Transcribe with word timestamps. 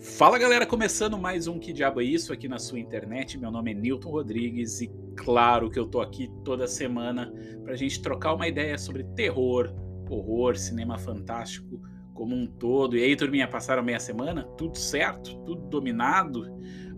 Fala 0.00 0.38
galera, 0.38 0.64
começando 0.64 1.18
mais 1.18 1.46
um 1.46 1.58
Que 1.58 1.74
Diabo 1.74 2.00
é 2.00 2.04
Isso 2.04 2.32
aqui 2.32 2.48
na 2.48 2.58
sua 2.58 2.78
internet. 2.78 3.36
Meu 3.36 3.50
nome 3.50 3.72
é 3.72 3.74
Newton 3.74 4.08
Rodrigues 4.08 4.80
e 4.80 4.90
claro 5.14 5.70
que 5.70 5.78
eu 5.78 5.86
tô 5.86 6.00
aqui 6.00 6.30
toda 6.42 6.66
semana 6.66 7.30
pra 7.62 7.76
gente 7.76 8.00
trocar 8.00 8.32
uma 8.32 8.48
ideia 8.48 8.78
sobre 8.78 9.04
terror, 9.14 9.70
horror, 10.08 10.56
cinema 10.56 10.96
fantástico 10.96 11.82
como 12.14 12.34
um 12.34 12.46
todo. 12.46 12.96
E 12.96 13.02
aí, 13.02 13.14
turminha, 13.14 13.46
passaram 13.46 13.82
meia 13.82 14.00
semana? 14.00 14.44
Tudo 14.56 14.78
certo? 14.78 15.36
Tudo 15.44 15.68
dominado? 15.68 16.46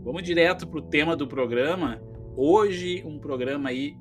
Vamos 0.05 0.23
direto 0.23 0.65
pro 0.69 0.81
tema 0.81 1.17
do 1.17 1.27
programa. 1.27 2.01
Hoje, 2.37 3.03
um 3.05 3.19
programa 3.19 3.71
aí 3.71 3.97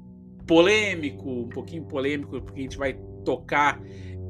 polêmico, 0.45 1.27
um 1.27 1.49
pouquinho 1.49 1.86
polêmico, 1.86 2.39
porque 2.39 2.59
a 2.59 2.63
gente 2.63 2.77
vai 2.77 2.93
tocar 3.25 3.81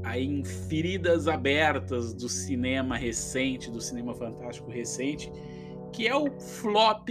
aí 0.04 0.26
em 0.26 0.44
feridas 0.44 1.28
abertas 1.28 2.14
do 2.14 2.28
cinema 2.28 2.98
recente, 2.98 3.70
do 3.70 3.82
cinema 3.82 4.14
fantástico 4.14 4.70
recente, 4.70 5.32
que 5.92 6.08
é 6.08 6.16
o 6.16 6.32
flop 6.40 7.10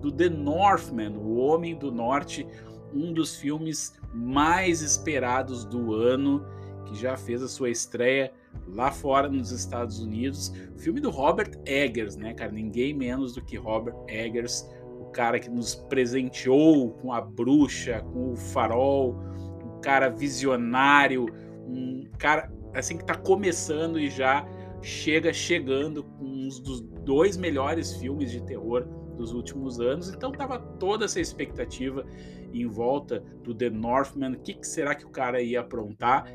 do 0.00 0.12
The 0.12 0.28
Northman, 0.28 1.16
O 1.16 1.36
Homem 1.36 1.76
do 1.76 1.90
Norte, 1.90 2.46
um 2.92 3.12
dos 3.12 3.36
filmes 3.36 3.98
mais 4.14 4.80
esperados 4.80 5.64
do 5.64 5.94
ano, 5.94 6.44
que 6.86 6.94
já 6.94 7.16
fez 7.16 7.42
a 7.42 7.48
sua 7.48 7.70
estreia 7.70 8.32
lá 8.66 8.90
fora 8.90 9.28
nos 9.28 9.50
Estados 9.50 10.00
Unidos. 10.00 10.52
Filme 10.76 11.00
do 11.00 11.10
Robert 11.10 11.50
Eggers, 11.66 12.16
né, 12.16 12.32
cara? 12.32 12.50
Ninguém 12.50 12.94
menos 12.94 13.34
do 13.34 13.42
que 13.42 13.56
Robert 13.56 13.96
Eggers, 14.08 14.66
o 15.00 15.06
cara 15.06 15.38
que 15.38 15.50
nos 15.50 15.74
presenteou 15.74 16.90
com 16.92 17.12
a 17.12 17.20
bruxa, 17.20 18.00
com 18.12 18.32
o 18.32 18.36
farol, 18.36 19.16
um 19.64 19.80
cara 19.80 20.08
visionário, 20.08 21.26
um 21.68 22.08
cara 22.18 22.50
assim 22.74 22.96
que 22.96 23.02
está 23.02 23.14
começando 23.14 23.98
e 23.98 24.10
já 24.10 24.46
chega 24.82 25.32
chegando 25.32 26.04
com 26.04 26.24
um 26.24 26.48
dos 26.48 26.80
dois 27.04 27.36
melhores 27.36 27.94
filmes 27.96 28.30
de 28.30 28.42
terror 28.44 28.86
dos 29.16 29.32
últimos 29.32 29.80
anos. 29.80 30.08
Então 30.08 30.30
tava 30.30 30.58
toda 30.58 31.04
essa 31.04 31.20
expectativa 31.20 32.06
em 32.52 32.66
volta 32.66 33.20
do 33.42 33.54
The 33.54 33.70
Northman. 33.70 34.32
O 34.32 34.38
que, 34.38 34.54
que 34.54 34.66
será 34.66 34.94
que 34.94 35.04
o 35.04 35.10
cara 35.10 35.42
ia 35.42 35.60
aprontar? 35.60 36.26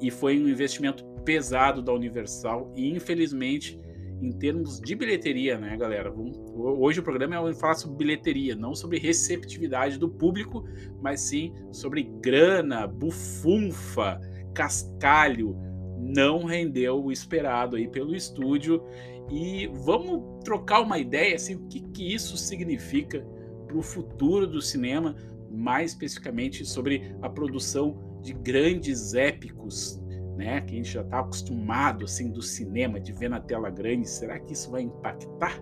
E 0.00 0.10
foi 0.10 0.38
um 0.38 0.48
investimento 0.48 1.04
pesado 1.24 1.82
da 1.82 1.92
Universal 1.92 2.72
e 2.76 2.90
infelizmente 2.90 3.80
em 4.20 4.32
termos 4.32 4.80
de 4.80 4.94
bilheteria, 4.94 5.58
né, 5.58 5.76
galera? 5.76 6.12
Hoje 6.12 7.00
o 7.00 7.02
programa 7.02 7.50
é 7.50 7.54
falar 7.54 7.74
sobre 7.74 7.98
bilheteria, 7.98 8.56
não 8.56 8.74
sobre 8.74 8.98
receptividade 8.98 9.98
do 9.98 10.08
público, 10.08 10.64
mas 11.02 11.20
sim 11.20 11.52
sobre 11.70 12.02
grana, 12.02 12.86
bufunfa, 12.86 14.18
cascalho 14.56 15.54
não 15.98 16.44
rendeu 16.44 17.04
o 17.04 17.12
esperado 17.12 17.76
aí 17.76 17.86
pelo 17.86 18.16
estúdio. 18.16 18.82
E 19.30 19.66
vamos 19.66 20.42
trocar 20.44 20.80
uma 20.80 20.98
ideia 20.98 21.36
assim, 21.36 21.56
o 21.56 21.66
que, 21.66 21.80
que 21.80 22.14
isso 22.14 22.36
significa 22.36 23.24
para 23.66 23.76
o 23.76 23.82
futuro 23.82 24.46
do 24.46 24.62
cinema, 24.62 25.14
mais 25.50 25.92
especificamente 25.92 26.64
sobre 26.64 27.14
a 27.20 27.28
produção 27.28 28.18
de 28.22 28.32
grandes 28.32 29.14
épicos, 29.14 30.00
né? 30.36 30.60
Que 30.60 30.74
a 30.74 30.76
gente 30.76 30.92
já 30.92 31.02
está 31.02 31.20
acostumado 31.20 32.04
assim 32.04 32.30
do 32.30 32.40
cinema, 32.40 33.00
de 33.00 33.12
ver 33.12 33.28
na 33.28 33.40
tela 33.40 33.68
grande. 33.68 34.08
Será 34.08 34.38
que 34.38 34.52
isso 34.52 34.70
vai 34.70 34.82
impactar 34.82 35.60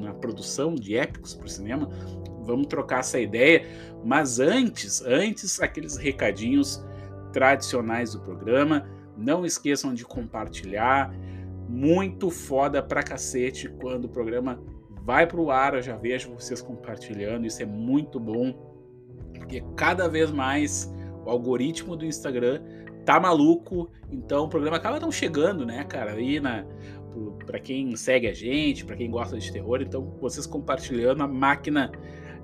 na 0.00 0.14
produção 0.14 0.74
de 0.74 0.96
épicos 0.96 1.34
para 1.34 1.46
o 1.46 1.50
cinema? 1.50 1.88
Vamos 2.42 2.66
trocar 2.66 3.00
essa 3.00 3.20
ideia. 3.20 3.66
Mas 4.02 4.40
antes, 4.40 5.02
antes 5.02 5.60
aqueles 5.60 5.96
recadinhos 5.96 6.82
tradicionais 7.36 8.14
do 8.14 8.20
programa. 8.20 8.88
Não 9.14 9.44
esqueçam 9.44 9.92
de 9.92 10.06
compartilhar. 10.06 11.14
Muito 11.68 12.30
foda 12.30 12.82
pra 12.82 13.02
cacete 13.02 13.68
quando 13.68 14.06
o 14.06 14.08
programa 14.08 14.58
vai 15.02 15.26
pro 15.26 15.50
ar. 15.50 15.74
Eu 15.74 15.82
já 15.82 15.98
vejo 15.98 16.32
vocês 16.32 16.62
compartilhando. 16.62 17.44
Isso 17.44 17.62
é 17.62 17.66
muito 17.66 18.18
bom. 18.18 18.54
Porque 19.34 19.62
cada 19.76 20.08
vez 20.08 20.30
mais 20.30 20.90
o 21.26 21.28
algoritmo 21.28 21.94
do 21.94 22.06
Instagram 22.06 22.62
tá 23.04 23.20
maluco. 23.20 23.90
Então 24.10 24.46
o 24.46 24.48
programa 24.48 24.78
acaba 24.78 24.98
não 24.98 25.12
chegando, 25.12 25.66
né, 25.66 25.84
cara? 25.84 26.12
Aí 26.12 26.40
na 26.40 26.64
para 27.46 27.58
quem 27.58 27.96
segue 27.96 28.28
a 28.28 28.34
gente, 28.34 28.84
para 28.84 28.96
quem 28.96 29.10
gosta 29.10 29.38
de 29.38 29.50
terror, 29.50 29.80
então 29.80 30.14
vocês 30.20 30.46
compartilhando 30.46 31.22
a 31.22 31.26
máquina 31.26 31.90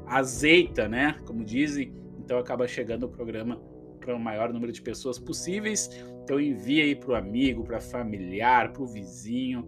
azeita, 0.07 0.89
né? 0.89 1.17
Como 1.27 1.45
dizem, 1.45 1.93
então 2.19 2.39
acaba 2.39 2.67
chegando 2.67 3.03
o 3.03 3.09
programa 3.09 3.61
para 4.05 4.15
o 4.15 4.21
maior 4.21 4.53
número 4.53 4.73
de 4.73 4.83
pessoas 4.83 5.19
possíveis. 5.19 5.89
Então 6.25 6.41
envie 6.41 6.83
aí 6.83 6.95
para 6.95 7.13
o 7.13 7.15
amigo, 7.15 7.65
para 7.65 7.81
familiar, 7.81 8.73
para 8.73 8.83
o 8.83 8.87
vizinho, 8.87 9.67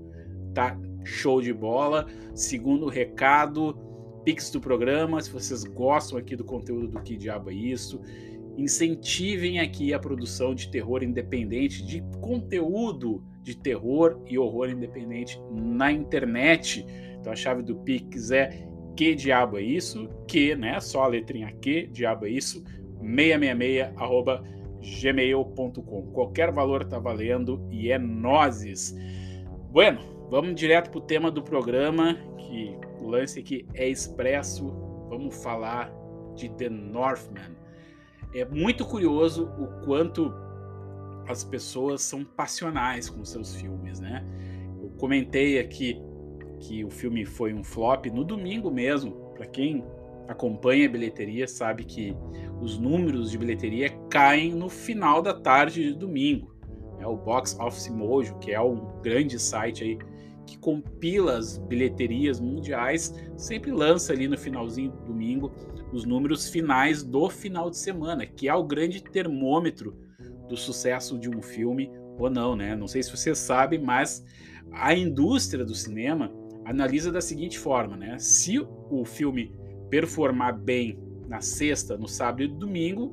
tá? 0.53 0.79
Show 1.05 1.41
de 1.41 1.53
bola. 1.53 2.07
Segundo 2.35 2.87
recado, 2.87 3.79
Pix 4.25 4.51
do 4.51 4.61
programa, 4.61 5.21
se 5.21 5.31
vocês 5.31 5.65
gostam 5.65 6.19
aqui 6.19 6.35
do 6.35 6.45
conteúdo 6.45 6.89
do 6.89 7.01
Que 7.01 7.17
Diabo 7.17 7.51
é 7.51 7.55
Isso, 7.55 8.01
incentivem 8.57 9.61
aqui 9.61 9.93
a 9.93 9.99
produção 9.99 10.55
de 10.55 10.71
terror 10.71 11.03
independente, 11.03 11.85
de 11.85 12.03
conteúdo 12.21 13.23
de 13.43 13.57
terror 13.57 14.23
e 14.27 14.39
horror 14.39 14.71
independente 14.71 15.39
na 15.51 15.93
internet. 15.93 16.87
Então 17.21 17.33
a 17.33 17.37
chave 17.37 17.63
do 17.63 17.77
Pix 17.77 18.31
é 18.31 18.67
que 18.97 19.15
diabo 19.15 19.59
é 19.59 19.63
isso? 19.63 20.09
Que, 20.27 20.55
né? 20.55 20.81
Só 20.81 21.03
a 21.03 21.09
letrinha 21.09 21.53
que 21.61 21.87
diabo 21.89 22.27
é 22.27 22.31
isso? 22.31 22.65
666@gmail.com. 23.05 26.03
Qualquer 26.13 26.53
valor 26.53 26.85
tá 26.85 26.99
valendo 26.99 27.65
e 27.71 27.93
é 27.93 27.99
nozes. 27.99 28.95
Bueno, 29.71 30.01
vamos 30.31 30.55
direto 30.55 30.91
pro 30.91 31.01
tema 31.01 31.31
do 31.31 31.43
programa, 31.43 32.15
que 32.39 32.77
o 33.01 33.09
lance 33.09 33.41
aqui 33.41 33.67
é 33.75 33.89
expresso. 33.89 34.71
Vamos 35.09 35.43
falar 35.43 35.93
de 36.35 36.49
The 36.49 36.69
Northman. 36.69 37.57
É 38.35 38.45
muito 38.45 38.85
curioso 38.85 39.49
o 39.59 39.85
quanto 39.85 40.35
as 41.29 41.45
pessoas 41.45 42.03
são 42.03 42.25
passionais 42.25 43.09
com 43.09 43.25
seus 43.25 43.55
filmes, 43.55 44.01
né? 44.01 44.25
Eu 44.83 44.91
comentei 44.99 45.59
aqui 45.59 45.97
que 46.61 46.85
o 46.85 46.91
filme 46.91 47.25
foi 47.25 47.55
um 47.55 47.63
flop 47.63 48.07
no 48.07 48.25
domingo 48.25 48.71
mesmo. 48.71 49.13
Para 49.35 49.47
quem 49.47 49.85
acompanha 50.29 50.87
a 50.87 50.91
bilheteria 50.91 51.47
sabe 51.47 51.85
que 51.85 52.17
os 52.61 52.79
números 52.79 53.31
de 53.31 53.39
bilheteria 53.39 53.91
caem 54.11 54.55
no 54.55 54.69
final 54.69 55.21
da 55.21 55.35
tarde 55.35 55.83
de 55.83 55.95
domingo. 55.95 56.55
É 57.01 57.07
o 57.07 57.17
Box 57.17 57.59
Office 57.61 57.89
Mojo, 57.89 58.39
que 58.39 58.53
é 58.53 58.61
um 58.61 59.01
grande 59.03 59.39
site 59.39 59.85
aí 59.85 59.99
que 60.47 60.59
compila 60.59 61.39
as 61.39 61.59
bilheterias 61.59 62.39
mundiais, 62.39 63.15
sempre 63.37 63.71
lança 63.71 64.13
ali 64.13 64.29
no 64.29 64.37
finalzinho 64.37 64.91
do 64.91 65.05
domingo 65.07 65.53
os 65.93 66.05
números 66.05 66.49
finais 66.49 67.03
do 67.03 67.31
final 67.31 67.71
de 67.71 67.77
semana, 67.77 68.27
que 68.27 68.49
é 68.49 68.55
o 68.55 68.65
grande 68.65 69.03
termômetro 69.03 69.97
do 70.49 70.57
sucesso 70.57 71.19
de 71.19 71.31
um 71.31 71.41
filme 71.41 71.91
ou 72.19 72.29
não, 72.29 72.57
né? 72.57 72.75
Não 72.75 72.89
sei 72.89 73.03
se 73.03 73.11
você 73.11 73.35
sabe, 73.35 73.79
mas 73.79 74.25
a 74.73 74.95
indústria 74.95 75.65
do 75.65 75.75
cinema 75.75 76.33
analisa 76.65 77.13
da 77.13 77.21
seguinte 77.21 77.59
forma, 77.59 77.97
né? 77.97 78.19
Se 78.19 78.59
o 78.59 79.05
filme 79.05 79.55
performar 79.95 80.59
bem 80.59 80.99
na 81.29 81.41
sexta, 81.41 81.97
no 81.97 82.09
sábado 82.09 82.43
e 82.43 82.49
domingo, 82.49 83.13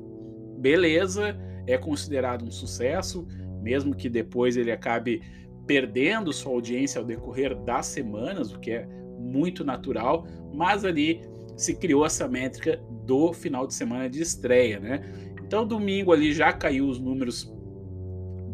beleza, 0.58 1.38
é 1.64 1.78
considerado 1.78 2.44
um 2.44 2.50
sucesso, 2.50 3.24
mesmo 3.62 3.94
que 3.94 4.08
depois 4.08 4.56
ele 4.56 4.72
acabe 4.72 5.22
perdendo 5.64 6.32
sua 6.32 6.50
audiência 6.50 6.98
ao 6.98 7.04
decorrer 7.04 7.54
das 7.62 7.86
semanas, 7.86 8.52
o 8.52 8.58
que 8.58 8.72
é 8.72 8.88
muito 9.16 9.64
natural, 9.64 10.26
mas 10.52 10.84
ali 10.84 11.22
se 11.56 11.76
criou 11.76 12.04
essa 12.04 12.26
métrica 12.26 12.82
do 13.06 13.32
final 13.32 13.64
de 13.64 13.74
semana 13.74 14.10
de 14.10 14.20
estreia, 14.20 14.80
né? 14.80 15.04
Então, 15.40 15.64
domingo 15.64 16.12
ali 16.12 16.32
já 16.32 16.52
caiu 16.52 16.88
os 16.88 16.98
números 16.98 17.48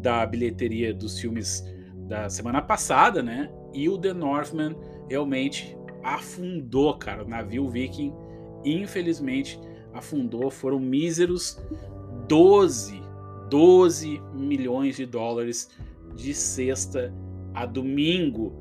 da 0.02 0.26
bilheteria 0.26 0.92
dos 0.92 1.18
filmes 1.18 1.64
da 2.06 2.28
semana 2.28 2.60
passada, 2.60 3.22
né? 3.22 3.50
E 3.72 3.88
o 3.88 3.96
The 3.96 4.12
Northman 4.12 4.76
realmente 5.08 5.74
afundou, 6.02 6.92
cara. 6.98 7.24
O 7.24 7.28
navio 7.28 7.66
Viking, 7.68 8.12
infelizmente, 8.64 9.60
afundou. 9.92 10.50
Foram 10.50 10.78
míseros 10.78 11.60
12, 12.28 13.02
12 13.50 14.20
milhões 14.34 14.96
de 14.96 15.06
dólares 15.06 15.70
de 16.14 16.34
sexta 16.34 17.12
a 17.54 17.64
domingo. 17.66 18.52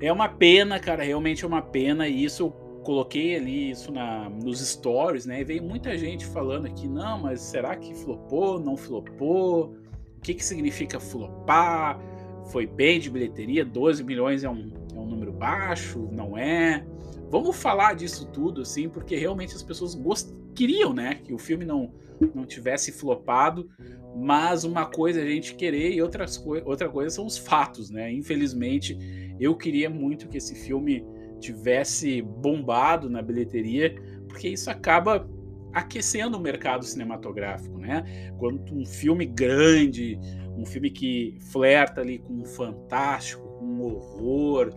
É 0.00 0.12
uma 0.12 0.28
pena, 0.28 0.80
cara, 0.80 1.02
realmente 1.02 1.44
é 1.44 1.46
uma 1.46 1.62
pena. 1.62 2.08
E 2.08 2.24
isso 2.24 2.42
eu 2.44 2.50
coloquei 2.82 3.36
ali 3.36 3.70
isso 3.70 3.92
na, 3.92 4.28
nos 4.28 4.60
stories, 4.60 5.26
né? 5.26 5.40
E 5.40 5.44
veio 5.44 5.62
muita 5.62 5.96
gente 5.96 6.26
falando 6.26 6.66
aqui, 6.66 6.88
não, 6.88 7.20
mas 7.20 7.40
será 7.40 7.76
que 7.76 7.94
flopou? 7.94 8.58
Não 8.58 8.76
flopou? 8.76 9.76
O 10.16 10.20
que, 10.20 10.34
que 10.34 10.44
significa 10.44 10.98
flopar? 11.00 12.00
Foi 12.46 12.66
bem 12.66 12.98
de 12.98 13.08
bilheteria? 13.08 13.64
12 13.64 14.02
milhões 14.02 14.44
é 14.44 14.50
um, 14.50 14.70
é 14.94 14.98
um 14.98 15.06
número 15.06 15.32
baixo? 15.32 16.08
Não 16.10 16.36
é? 16.36 16.84
Vamos 17.32 17.56
falar 17.56 17.94
disso 17.94 18.26
tudo, 18.26 18.60
assim, 18.60 18.90
porque 18.90 19.16
realmente 19.16 19.54
as 19.54 19.62
pessoas 19.62 19.94
gost... 19.94 20.30
queriam, 20.54 20.92
né, 20.92 21.14
que 21.24 21.32
o 21.32 21.38
filme 21.38 21.64
não, 21.64 21.90
não 22.34 22.44
tivesse 22.44 22.92
flopado, 22.92 23.70
mas 24.14 24.64
uma 24.64 24.84
coisa 24.84 25.20
é 25.20 25.24
a 25.24 25.26
gente 25.26 25.54
querer 25.54 25.94
e 25.94 26.02
outras 26.02 26.36
co... 26.36 26.62
outra 26.62 26.90
coisa 26.90 27.08
são 27.08 27.24
os 27.24 27.38
fatos, 27.38 27.88
né? 27.88 28.12
Infelizmente, 28.12 28.98
eu 29.40 29.56
queria 29.56 29.88
muito 29.88 30.28
que 30.28 30.36
esse 30.36 30.54
filme 30.54 31.02
tivesse 31.40 32.20
bombado 32.20 33.08
na 33.08 33.22
bilheteria, 33.22 33.94
porque 34.28 34.48
isso 34.48 34.70
acaba 34.70 35.26
aquecendo 35.72 36.36
o 36.36 36.40
mercado 36.40 36.84
cinematográfico, 36.84 37.78
né? 37.78 38.30
Quando 38.38 38.62
um 38.74 38.84
filme 38.84 39.24
grande, 39.24 40.18
um 40.54 40.66
filme 40.66 40.90
que 40.90 41.38
flerta 41.50 42.02
ali 42.02 42.18
com 42.18 42.34
um 42.34 42.44
fantástico, 42.44 43.42
com 43.58 43.64
um 43.64 43.82
horror, 43.84 44.70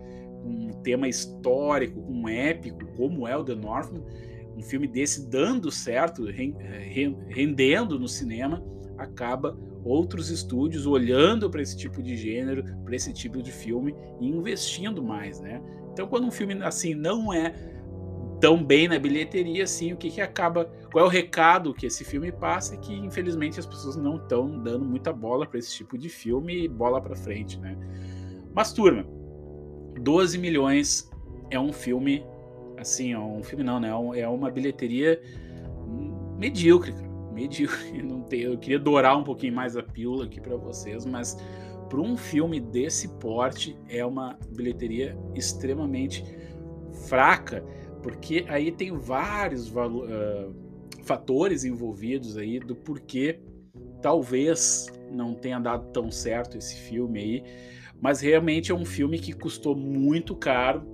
um 0.46 0.72
tema 0.82 1.08
histórico, 1.08 2.00
um 2.00 2.28
épico, 2.28 2.86
como 2.96 3.26
é 3.26 3.36
o 3.36 3.44
The 3.44 3.54
Northman, 3.54 4.02
um 4.56 4.62
filme 4.62 4.86
desse 4.86 5.28
dando 5.28 5.70
certo, 5.70 6.24
rendendo 7.28 7.98
no 7.98 8.08
cinema, 8.08 8.62
acaba 8.96 9.58
outros 9.84 10.30
estúdios 10.30 10.86
olhando 10.86 11.50
para 11.50 11.62
esse 11.62 11.76
tipo 11.76 12.02
de 12.02 12.16
gênero, 12.16 12.64
para 12.84 12.96
esse 12.96 13.12
tipo 13.12 13.42
de 13.42 13.52
filme 13.52 13.94
e 14.20 14.26
investindo 14.26 15.02
mais, 15.02 15.40
né? 15.40 15.62
Então, 15.92 16.08
quando 16.08 16.26
um 16.26 16.30
filme 16.30 16.54
assim 16.62 16.94
não 16.94 17.32
é 17.32 17.54
tão 18.40 18.62
bem 18.62 18.88
na 18.88 18.98
bilheteria, 18.98 19.64
assim, 19.64 19.92
o 19.92 19.96
que, 19.96 20.10
que 20.10 20.20
acaba. 20.20 20.64
Qual 20.92 21.04
é 21.04 21.08
o 21.08 21.10
recado 21.10 21.72
que 21.74 21.86
esse 21.86 22.04
filme 22.04 22.32
passa? 22.32 22.74
É 22.74 22.78
que 22.78 22.94
infelizmente 22.94 23.58
as 23.60 23.66
pessoas 23.66 23.96
não 23.96 24.16
estão 24.16 24.62
dando 24.62 24.84
muita 24.84 25.12
bola 25.12 25.46
para 25.46 25.58
esse 25.58 25.72
tipo 25.72 25.96
de 25.96 26.08
filme 26.08 26.64
e 26.64 26.68
bola 26.68 27.00
para 27.00 27.16
frente, 27.16 27.58
né? 27.58 27.76
Mas, 28.54 28.72
turma, 28.72 29.06
12 30.06 30.38
milhões 30.38 31.10
é 31.50 31.58
um 31.58 31.72
filme, 31.72 32.24
assim, 32.78 33.16
um 33.16 33.42
filme 33.42 33.64
não, 33.64 33.80
né? 33.80 33.90
É, 34.14 34.20
é 34.20 34.28
uma 34.28 34.48
bilheteria 34.52 35.20
medíocre, 36.38 36.92
cara. 36.92 37.08
Medíocre. 37.32 38.02
Não 38.06 38.22
tem, 38.22 38.42
eu 38.42 38.56
queria 38.56 38.78
dourar 38.78 39.18
um 39.18 39.24
pouquinho 39.24 39.52
mais 39.52 39.76
a 39.76 39.82
pílula 39.82 40.26
aqui 40.26 40.40
para 40.40 40.56
vocês, 40.56 41.04
mas 41.04 41.36
para 41.88 42.00
um 42.00 42.16
filme 42.16 42.60
desse 42.60 43.08
porte 43.18 43.76
é 43.88 44.06
uma 44.06 44.38
bilheteria 44.48 45.18
extremamente 45.34 46.24
fraca 47.08 47.64
porque 48.02 48.44
aí 48.48 48.70
tem 48.70 48.96
vários 48.96 49.68
uh, 49.68 50.54
fatores 51.02 51.64
envolvidos 51.64 52.36
aí 52.36 52.60
do 52.60 52.76
porquê 52.76 53.40
talvez 54.00 54.86
não 55.10 55.34
tenha 55.34 55.58
dado 55.58 55.90
tão 55.92 56.10
certo 56.10 56.56
esse 56.56 56.76
filme 56.76 57.18
aí, 57.18 57.44
mas 58.00 58.20
realmente 58.20 58.70
é 58.70 58.74
um 58.74 58.84
filme 58.84 59.18
que 59.18 59.32
custou 59.32 59.76
muito 59.76 60.34
caro. 60.34 60.84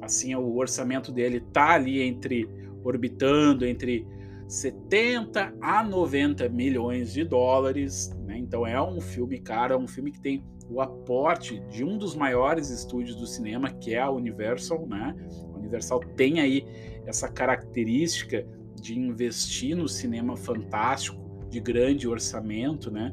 Assim, 0.00 0.34
o 0.34 0.56
orçamento 0.56 1.12
dele 1.12 1.40
tá 1.52 1.74
ali 1.74 2.00
entre 2.00 2.48
orbitando 2.84 3.66
entre 3.66 4.06
70 4.48 5.54
a 5.60 5.82
90 5.82 6.48
milhões 6.48 7.12
de 7.12 7.24
dólares, 7.24 8.10
né? 8.24 8.38
Então 8.38 8.66
é 8.66 8.80
um 8.80 9.00
filme 9.00 9.38
caro, 9.40 9.74
é 9.74 9.76
um 9.76 9.88
filme 9.88 10.12
que 10.12 10.20
tem 10.20 10.44
o 10.70 10.80
aporte 10.80 11.60
de 11.70 11.84
um 11.84 11.98
dos 11.98 12.14
maiores 12.14 12.70
estúdios 12.70 13.16
do 13.16 13.26
cinema, 13.26 13.70
que 13.70 13.94
é 13.94 14.00
a 14.00 14.10
Universal, 14.10 14.86
né? 14.86 15.14
Universal 15.54 16.00
tem 16.16 16.40
aí 16.40 16.64
essa 17.06 17.28
característica 17.28 18.46
de 18.80 18.98
investir 18.98 19.76
no 19.76 19.88
cinema 19.88 20.36
fantástico, 20.36 21.24
de 21.48 21.60
grande 21.60 22.06
orçamento, 22.08 22.90
né? 22.90 23.12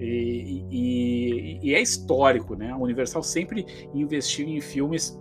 E, 0.00 0.64
e, 0.70 1.60
e, 1.62 1.74
é 1.74 1.80
histórico, 1.80 2.54
né? 2.54 2.70
A 2.70 2.76
Universal 2.76 3.22
sempre 3.22 3.66
investiu 3.94 4.48
em 4.48 4.60
filmes 4.60 5.18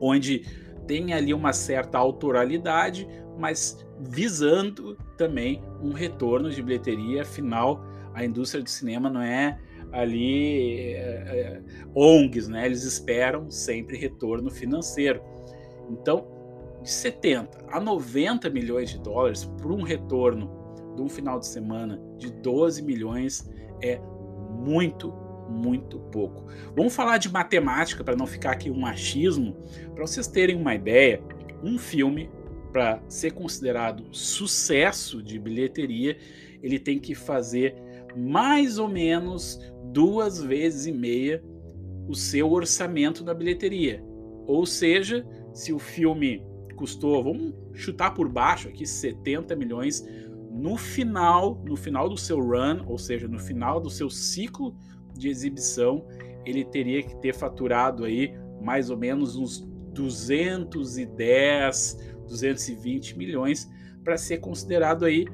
onde 0.00 0.46
tem 0.86 1.12
ali 1.12 1.34
uma 1.34 1.52
certa 1.52 1.98
autoralidade, 1.98 3.06
mas 3.38 3.86
visando 4.00 4.96
também 5.18 5.62
um 5.82 5.92
retorno 5.92 6.50
de 6.50 6.62
bilheteria. 6.62 7.22
Afinal, 7.22 7.84
a 8.14 8.24
indústria 8.24 8.62
do 8.62 8.70
cinema 8.70 9.10
não 9.10 9.20
é 9.20 9.58
ali 9.92 10.94
é, 10.94 10.98
é, 10.98 11.62
ONGs, 11.94 12.48
né? 12.48 12.64
Eles 12.66 12.82
esperam 12.84 13.50
sempre 13.50 13.98
retorno 13.98 14.50
financeiro. 14.50 15.20
Então, 15.90 16.26
de 16.82 16.90
70 16.90 17.66
a 17.68 17.80
90 17.80 18.48
milhões 18.50 18.90
de 18.90 18.98
dólares 18.98 19.44
por 19.60 19.72
um 19.72 19.82
retorno 19.82 20.50
de 20.94 21.02
um 21.02 21.08
final 21.08 21.38
de 21.38 21.46
semana 21.46 22.00
de 22.18 22.30
12 22.30 22.82
milhões 22.82 23.48
é 23.82 24.00
muito, 24.50 25.12
muito 25.48 25.98
pouco. 25.98 26.46
Vamos 26.74 26.94
falar 26.94 27.18
de 27.18 27.30
matemática 27.30 28.02
para 28.02 28.16
não 28.16 28.26
ficar 28.26 28.52
aqui 28.52 28.70
um 28.70 28.84
achismo, 28.86 29.56
para 29.94 30.06
vocês 30.06 30.26
terem 30.26 30.56
uma 30.56 30.74
ideia. 30.74 31.22
Um 31.62 31.78
filme 31.78 32.30
para 32.72 33.02
ser 33.08 33.32
considerado 33.32 34.04
sucesso 34.10 35.22
de 35.22 35.38
bilheteria, 35.38 36.18
ele 36.62 36.78
tem 36.78 36.98
que 36.98 37.14
fazer 37.14 37.74
mais 38.14 38.78
ou 38.78 38.88
menos 38.88 39.58
duas 39.92 40.42
vezes 40.42 40.86
e 40.86 40.92
meia 40.92 41.42
o 42.08 42.14
seu 42.14 42.50
orçamento 42.50 43.24
na 43.24 43.34
bilheteria. 43.34 44.02
Ou 44.46 44.64
seja, 44.64 45.26
se 45.52 45.72
o 45.72 45.78
filme 45.78 46.44
custou, 46.76 47.22
vamos 47.22 47.54
chutar 47.74 48.12
por 48.12 48.28
baixo 48.28 48.68
aqui, 48.68 48.86
70 48.86 49.56
milhões, 49.56 50.06
no 50.56 50.76
final, 50.78 51.62
no 51.66 51.76
final 51.76 52.08
do 52.08 52.16
seu 52.16 52.40
run, 52.40 52.82
ou 52.86 52.96
seja, 52.96 53.28
no 53.28 53.38
final 53.38 53.78
do 53.78 53.90
seu 53.90 54.08
ciclo 54.08 54.74
de 55.12 55.28
exibição, 55.28 56.06
ele 56.46 56.64
teria 56.64 57.02
que 57.02 57.14
ter 57.16 57.34
faturado 57.34 58.04
aí 58.04 58.34
mais 58.62 58.88
ou 58.88 58.96
menos 58.96 59.36
uns 59.36 59.60
210, 59.92 61.98
220 62.26 63.18
milhões 63.18 63.70
para 64.02 64.16
ser 64.16 64.38
considerado 64.38 65.04
aí 65.04 65.26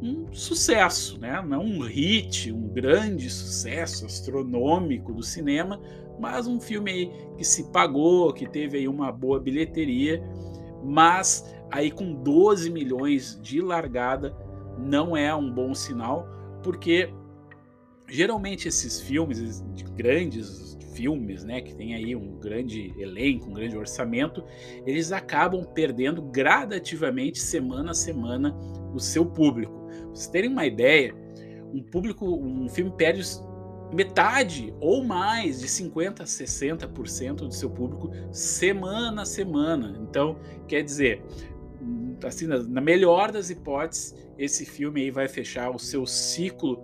um 0.00 0.32
sucesso, 0.32 1.18
né? 1.18 1.44
Não 1.46 1.64
um 1.64 1.80
hit, 1.80 2.52
um 2.52 2.68
grande 2.68 3.28
sucesso 3.28 4.06
astronômico 4.06 5.12
do 5.12 5.22
cinema, 5.22 5.80
mas 6.18 6.46
um 6.46 6.58
filme 6.60 6.90
aí 6.92 7.12
que 7.36 7.44
se 7.44 7.72
pagou, 7.72 8.32
que 8.32 8.48
teve 8.48 8.78
aí 8.78 8.86
uma 8.86 9.10
boa 9.10 9.40
bilheteria, 9.40 10.22
mas 10.84 11.52
aí 11.70 11.90
com 11.90 12.14
12 12.14 12.70
milhões 12.70 13.36
de 13.42 13.60
largada 13.60 14.48
não 14.80 15.16
é 15.16 15.34
um 15.34 15.50
bom 15.52 15.74
sinal, 15.74 16.26
porque 16.62 17.12
geralmente 18.08 18.68
esses 18.68 19.00
filmes 19.00 19.62
de 19.74 19.84
grandes 19.84 20.76
filmes, 20.94 21.44
né, 21.44 21.60
que 21.60 21.74
tem 21.74 21.94
aí 21.94 22.14
um 22.14 22.38
grande 22.38 22.92
elenco, 22.98 23.48
um 23.48 23.54
grande 23.54 23.76
orçamento, 23.76 24.44
eles 24.84 25.12
acabam 25.12 25.64
perdendo 25.64 26.20
gradativamente 26.20 27.38
semana 27.38 27.92
a 27.92 27.94
semana 27.94 28.54
o 28.94 28.98
seu 28.98 29.24
público. 29.24 29.86
Pra 29.86 30.06
vocês 30.08 30.26
terem 30.26 30.50
uma 30.50 30.66
ideia, 30.66 31.14
um 31.72 31.82
público, 31.82 32.26
um 32.26 32.68
filme 32.68 32.90
perde 32.90 33.22
metade 33.92 34.72
ou 34.80 35.02
mais 35.02 35.60
de 35.60 35.68
50 35.68 36.22
a 36.22 36.26
60% 36.26 37.34
do 37.34 37.52
seu 37.52 37.70
público 37.70 38.10
semana 38.32 39.22
a 39.22 39.24
semana. 39.24 39.98
Então, 40.00 40.38
quer 40.68 40.82
dizer, 40.82 41.22
assim, 42.26 42.46
na 42.46 42.80
melhor 42.80 43.30
das 43.30 43.50
hipóteses, 43.50 44.14
esse 44.38 44.64
filme 44.64 45.02
aí 45.02 45.10
vai 45.10 45.28
fechar 45.28 45.70
o 45.70 45.78
seu 45.78 46.06
ciclo 46.06 46.82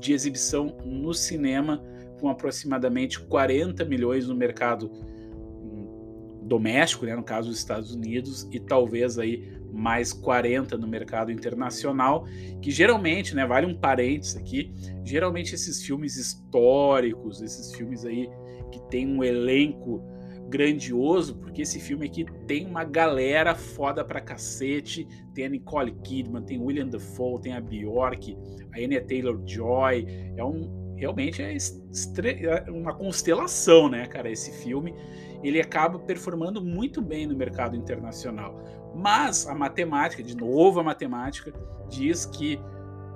de 0.00 0.12
exibição 0.12 0.76
no 0.84 1.12
cinema 1.14 1.82
com 2.20 2.28
aproximadamente 2.28 3.20
40 3.20 3.84
milhões 3.84 4.26
no 4.26 4.34
mercado 4.34 4.90
hum, 4.90 6.40
doméstico, 6.42 7.06
né, 7.06 7.14
no 7.14 7.22
caso 7.22 7.48
dos 7.48 7.58
Estados 7.58 7.94
Unidos, 7.94 8.48
e 8.50 8.58
talvez 8.58 9.18
aí 9.18 9.58
mais 9.72 10.12
40 10.12 10.76
no 10.76 10.88
mercado 10.88 11.30
internacional, 11.30 12.26
que 12.60 12.70
geralmente, 12.70 13.34
né, 13.34 13.46
vale 13.46 13.66
um 13.66 13.78
parênteses 13.78 14.36
aqui, 14.36 14.72
geralmente 15.04 15.54
esses 15.54 15.82
filmes 15.84 16.16
históricos, 16.16 17.40
esses 17.40 17.74
filmes 17.74 18.04
aí 18.04 18.28
que 18.72 18.80
tem 18.90 19.06
um 19.06 19.22
elenco 19.22 20.02
grandioso, 20.48 21.36
porque 21.36 21.62
esse 21.62 21.78
filme 21.78 22.06
aqui 22.06 22.24
tem 22.46 22.66
uma 22.66 22.84
galera 22.84 23.54
foda 23.54 24.04
pra 24.04 24.20
cacete, 24.20 25.06
tem 25.34 25.44
a 25.44 25.48
Nicole 25.48 25.92
Kidman, 26.02 26.42
tem 26.42 26.60
William 26.60 26.88
Dafoe, 26.88 27.40
tem 27.40 27.52
a 27.52 27.60
Bjork, 27.60 28.36
a 28.74 28.78
Anya 28.78 29.04
Taylor-Joy, 29.04 30.06
é 30.36 30.44
um 30.44 30.88
realmente 30.98 31.40
é, 31.40 31.56
é 31.56 32.70
uma 32.70 32.92
constelação, 32.92 33.88
né, 33.88 34.06
cara, 34.06 34.30
esse 34.30 34.50
filme. 34.62 34.94
Ele 35.42 35.60
acaba 35.60 35.98
performando 35.98 36.60
muito 36.60 37.00
bem 37.00 37.26
no 37.26 37.36
mercado 37.36 37.76
internacional. 37.76 38.60
Mas 38.94 39.46
a 39.46 39.54
matemática, 39.54 40.22
de 40.22 40.36
novo 40.36 40.80
a 40.80 40.82
matemática, 40.82 41.52
diz 41.88 42.26
que 42.26 42.60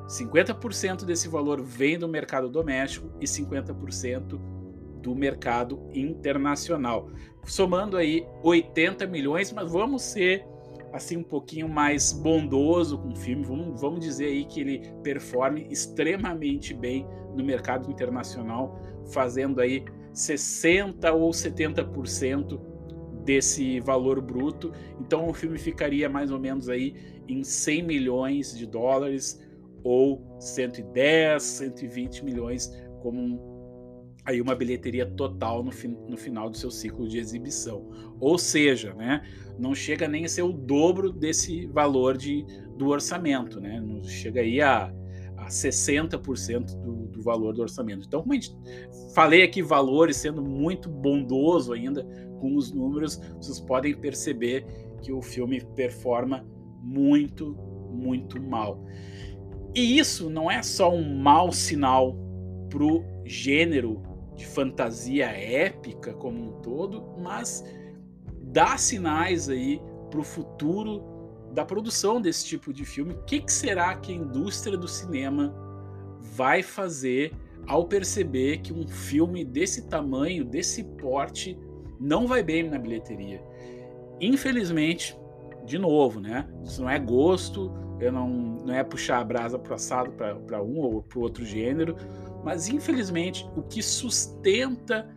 50% 0.06 1.04
desse 1.04 1.28
valor 1.28 1.60
vem 1.60 1.98
do 1.98 2.08
mercado 2.08 2.48
doméstico 2.48 3.10
e 3.20 3.24
50% 3.24 4.38
do 5.02 5.14
mercado 5.14 5.82
internacional. 5.92 7.10
Somando 7.44 7.96
aí 7.96 8.26
80 8.42 9.06
milhões, 9.06 9.52
mas 9.52 9.70
vamos 9.70 10.02
ser 10.02 10.46
assim 10.92 11.16
um 11.16 11.22
pouquinho 11.22 11.68
mais 11.68 12.12
bondoso 12.12 12.98
com 12.98 13.08
o 13.08 13.16
filme, 13.16 13.42
vamos, 13.42 13.80
vamos 13.80 14.00
dizer 14.00 14.26
aí 14.26 14.44
que 14.44 14.60
ele 14.60 14.92
performe 15.02 15.66
extremamente 15.70 16.74
bem 16.74 17.06
no 17.34 17.42
mercado 17.42 17.90
internacional, 17.90 18.78
fazendo 19.10 19.60
aí 19.60 19.84
60 20.12 21.10
ou 21.12 21.30
70% 21.30 22.60
desse 23.24 23.80
valor 23.80 24.20
bruto. 24.20 24.72
Então 25.00 25.28
o 25.28 25.32
filme 25.34 25.58
ficaria 25.58 26.08
mais 26.08 26.30
ou 26.30 26.38
menos 26.38 26.68
aí 26.68 26.94
em 27.26 27.42
100 27.42 27.82
milhões 27.82 28.56
de 28.56 28.66
dólares 28.66 29.40
ou 29.82 30.36
110, 30.38 31.42
120 31.42 32.24
milhões 32.24 32.70
como 33.00 33.20
um, 33.20 33.51
aí 34.24 34.40
uma 34.40 34.54
bilheteria 34.54 35.06
total 35.06 35.62
no, 35.62 35.72
fin 35.72 35.96
no 36.08 36.16
final 36.16 36.48
do 36.48 36.56
seu 36.56 36.70
ciclo 36.70 37.08
de 37.08 37.18
exibição. 37.18 37.88
Ou 38.20 38.38
seja, 38.38 38.94
né, 38.94 39.22
não 39.58 39.74
chega 39.74 40.06
nem 40.06 40.24
a 40.24 40.28
ser 40.28 40.42
o 40.42 40.52
dobro 40.52 41.12
desse 41.12 41.66
valor 41.66 42.16
de, 42.16 42.44
do 42.76 42.88
orçamento, 42.88 43.60
né? 43.60 43.80
Não 43.80 44.02
chega 44.04 44.40
aí 44.40 44.60
a, 44.60 44.92
a 45.36 45.46
60% 45.48 46.80
do, 46.80 47.08
do 47.08 47.22
valor 47.22 47.52
do 47.52 47.62
orçamento. 47.62 48.06
Então, 48.06 48.20
como 48.20 48.32
a 48.32 48.36
gente 48.36 48.54
falei 49.14 49.42
aqui 49.42 49.62
valores 49.62 50.16
sendo 50.16 50.42
muito 50.42 50.88
bondoso 50.88 51.72
ainda 51.72 52.04
com 52.40 52.56
os 52.56 52.72
números, 52.72 53.20
vocês 53.36 53.60
podem 53.60 53.94
perceber 53.94 54.64
que 55.00 55.12
o 55.12 55.20
filme 55.20 55.64
performa 55.74 56.46
muito, 56.80 57.56
muito 57.90 58.40
mal. 58.40 58.84
E 59.74 59.98
isso 59.98 60.30
não 60.30 60.50
é 60.50 60.62
só 60.62 60.92
um 60.94 61.16
mau 61.18 61.50
sinal 61.50 62.16
pro 62.68 63.04
gênero 63.24 64.02
de 64.34 64.46
fantasia 64.46 65.26
épica 65.26 66.12
como 66.14 66.42
um 66.42 66.52
todo, 66.60 67.04
mas 67.18 67.64
dá 68.40 68.76
sinais 68.76 69.48
aí 69.48 69.80
para 70.10 70.20
o 70.20 70.24
futuro 70.24 71.02
da 71.52 71.64
produção 71.64 72.20
desse 72.20 72.46
tipo 72.46 72.72
de 72.72 72.84
filme. 72.84 73.12
O 73.12 73.22
que, 73.24 73.40
que 73.40 73.52
será 73.52 73.94
que 73.96 74.12
a 74.12 74.16
indústria 74.16 74.76
do 74.76 74.88
cinema 74.88 75.54
vai 76.20 76.62
fazer 76.62 77.32
ao 77.66 77.86
perceber 77.86 78.58
que 78.58 78.72
um 78.72 78.86
filme 78.86 79.44
desse 79.44 79.86
tamanho, 79.88 80.44
desse 80.44 80.82
porte, 80.82 81.58
não 82.00 82.26
vai 82.26 82.42
bem 82.42 82.68
na 82.68 82.78
bilheteria? 82.78 83.42
Infelizmente, 84.20 85.16
de 85.64 85.78
novo, 85.78 86.20
né? 86.20 86.48
Isso 86.62 86.82
não 86.82 86.90
é 86.90 86.98
gosto, 86.98 87.72
eu 88.00 88.10
não, 88.10 88.28
não 88.28 88.74
é 88.74 88.82
puxar 88.82 89.18
a 89.18 89.24
brasa 89.24 89.58
para 89.58 89.76
assado 89.76 90.12
para 90.12 90.62
um 90.62 90.78
ou 90.78 91.02
para 91.02 91.18
outro 91.20 91.44
gênero, 91.44 91.96
mas 92.44 92.68
infelizmente 92.68 93.48
o 93.56 93.62
que 93.62 93.82
sustenta 93.82 95.08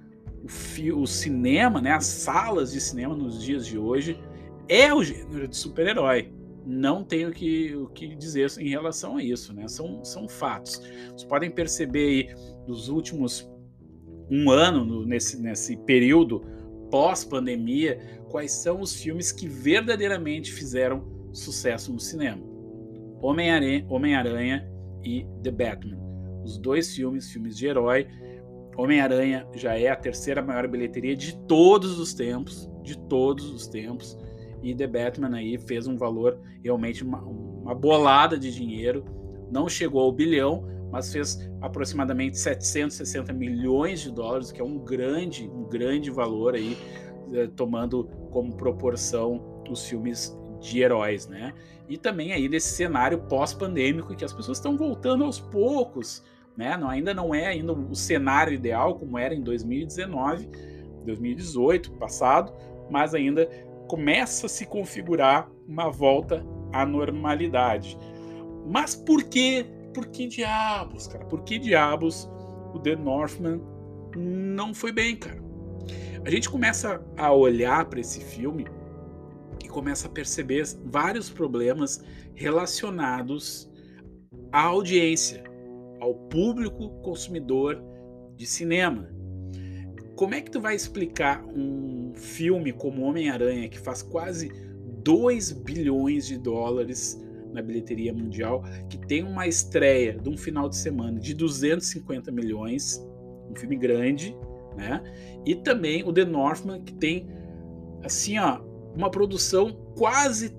o, 0.94 1.02
o 1.02 1.08
cinema, 1.08 1.82
né, 1.82 1.92
as 1.92 2.06
salas 2.06 2.72
de 2.72 2.80
cinema 2.80 3.16
nos 3.16 3.42
dias 3.42 3.66
de 3.66 3.78
hoje, 3.78 4.20
é 4.68 4.94
o 4.94 5.04
gênero 5.04 5.48
de 5.48 5.56
super-herói. 5.56 6.32
Não 6.66 7.04
tenho 7.04 7.32
que, 7.32 7.76
o 7.76 7.88
que 7.88 8.16
dizer 8.16 8.52
em 8.60 8.70
relação 8.70 9.18
a 9.18 9.24
isso, 9.24 9.54
né? 9.54 9.68
São, 9.68 10.04
são 10.04 10.28
fatos. 10.28 10.82
Vocês 11.10 11.24
podem 11.24 11.52
perceber 11.52 12.08
aí 12.08 12.36
nos 12.68 12.90
últimos 12.90 13.48
um 14.32 14.50
ano, 14.50 14.84
no, 14.84 15.06
nesse, 15.06 15.40
nesse 15.40 15.78
período 15.78 16.44
pós-pandemia, 16.90 18.00
quais 18.30 18.52
são 18.52 18.82
os 18.82 18.96
filmes 18.96 19.32
que 19.32 19.48
verdadeiramente 19.48 20.52
fizeram 20.52 21.06
sucesso 21.32 21.94
no 21.94 22.00
cinema. 22.00 22.42
Homem-Aranha 23.22 23.86
Homem 23.88 24.16
e 25.04 25.28
The 25.44 25.52
Batman. 25.52 26.05
Os 26.46 26.60
dois 26.60 26.96
filmes, 26.96 27.32
filmes 27.32 27.58
de 27.58 27.66
herói. 27.66 28.08
Homem-Aranha 28.78 29.48
já 29.54 29.78
é 29.78 29.90
a 29.90 29.96
terceira 29.96 30.42
maior 30.42 30.68
bilheteria 30.68 31.16
de 31.16 31.36
todos 31.48 31.98
os 32.00 32.14
tempos, 32.14 32.70
de 32.84 32.96
todos 33.08 33.50
os 33.50 33.68
tempos. 33.68 34.18
E 34.62 34.76
The 34.76 34.86
Batman 34.86 35.36
aí 35.36 35.58
fez 35.58 35.88
um 35.88 35.98
valor 35.98 36.40
realmente 36.64 37.04
uma, 37.04 37.22
uma 37.22 37.74
bolada 37.74 38.38
de 38.38 38.54
dinheiro. 38.54 39.04
Não 39.52 39.68
chegou 39.68 40.02
ao 40.02 40.12
bilhão, 40.12 40.66
mas 40.92 41.12
fez 41.12 41.50
aproximadamente 41.62 42.38
760 42.38 43.34
milhões 43.34 44.02
de 44.02 44.12
dólares, 44.12 44.52
que 44.52 44.62
é 44.62 44.64
um 44.64 44.78
grande, 44.78 45.50
um 45.50 45.64
grande 45.64 46.12
valor 46.12 46.54
aí, 46.54 46.78
eh, 47.34 47.48
tomando 47.56 48.06
como 48.30 48.56
proporção 48.56 49.64
os 49.70 49.88
filmes 49.88 50.38
de 50.60 50.82
heróis, 50.82 51.28
né? 51.28 51.54
E 51.88 51.98
também 51.98 52.34
aí 52.34 52.50
desse 52.50 52.70
cenário 52.70 53.20
pós-pandêmico 53.24 54.16
que 54.16 54.26
as 54.26 54.34
pessoas 54.34 54.58
estão 54.58 54.78
voltando 54.78 55.24
aos 55.24 55.40
poucos 55.40 56.24
né? 56.58 56.78
Não, 56.78 56.90
ainda 56.90 57.14
não 57.14 57.34
é 57.34 57.48
ainda 57.48 57.74
o 57.74 57.96
cenário 57.96 58.54
ideal 58.54 58.96
como 58.96 59.18
era 59.18 59.34
em 59.34 59.42
2019, 59.42 60.50
2018, 61.06 61.92
passado, 61.94 62.54
mas 62.90 63.14
ainda 63.14 63.50
começa 63.88 64.46
a 64.46 64.50
se 64.50 64.66
configurar 64.66 65.50
uma 65.68 65.90
volta 65.90 66.46
à 66.74 66.86
normalidade. 66.86 67.98
Mas 68.66 68.96
por 68.96 69.24
que? 69.24 69.66
Por 69.94 70.08
que 70.08 70.28
diabos, 70.28 71.08
cara? 71.08 71.26
Por 71.26 71.44
que 71.44 71.58
diabos 71.58 72.30
o 72.74 72.80
The 72.80 72.96
Northman 72.96 73.62
não 74.16 74.74
foi 74.74 74.92
bem, 74.92 75.16
cara? 75.16 75.44
A 76.26 76.30
gente 76.30 76.50
começa 76.50 77.02
a 77.16 77.32
olhar 77.32 77.86
para 77.86 78.00
esse 78.00 78.20
filme 78.20 78.66
e 79.64 79.68
começa 79.68 80.08
a 80.08 80.12
perceber 80.12 80.64
vários 80.84 81.30
problemas 81.30 82.04
relacionados 82.34 83.72
à 84.52 84.64
audiência, 84.64 85.44
ao 86.00 86.14
público 86.14 86.90
consumidor 87.02 87.82
de 88.36 88.46
cinema. 88.46 89.10
Como 90.16 90.34
é 90.34 90.42
que 90.42 90.50
tu 90.52 90.62
vai 90.62 90.76
explicar 90.76 91.46
um 91.46 92.14
filme 92.16 92.72
como 92.72 93.04
Homem-Aranha, 93.04 93.68
que 93.68 93.80
faz 93.80 94.02
quase 94.02 94.50
2 95.04 95.52
bilhões 95.52 96.26
de 96.28 96.38
dólares 96.38 97.22
na 97.52 97.62
bilheteria 97.62 98.14
mundial, 98.14 98.64
que 98.90 98.98
tem 98.98 99.24
uma 99.24 99.48
estreia 99.48 100.18
de 100.18 100.30
um 100.30 100.38
final 100.38 100.68
de 100.68 100.76
semana 100.76 101.20
de 101.20 101.34
250 101.34 102.32
milhões, 102.32 103.06
um 103.50 103.56
filme 103.56 103.76
grande, 103.76 104.36
né? 104.76 105.02
E 105.46 105.56
também 105.56 106.04
o 106.04 106.12
The 106.12 106.26
Northman, 106.26 106.82
que 106.82 106.94
tem 106.94 107.28
assim, 108.04 108.38
ó, 108.38 108.62
uma 108.96 109.10
produção 109.10 109.74
quase 109.98 110.56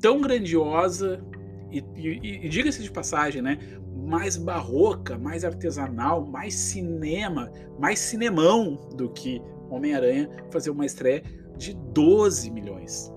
tão 0.00 0.20
grandiosa 0.20 1.24
e, 1.70 1.82
e, 1.96 2.46
e 2.46 2.48
diga-se 2.48 2.82
de 2.82 2.90
passagem, 2.90 3.42
né? 3.42 3.58
Mais 4.06 4.36
barroca, 4.36 5.18
mais 5.18 5.44
artesanal, 5.44 6.24
mais 6.24 6.54
cinema, 6.54 7.50
mais 7.78 7.98
cinemão 7.98 8.76
do 8.94 9.10
que 9.10 9.42
Homem-Aranha 9.68 10.30
fazer 10.50 10.70
uma 10.70 10.86
estreia 10.86 11.22
de 11.56 11.74
12 11.74 12.50
milhões. 12.50 13.12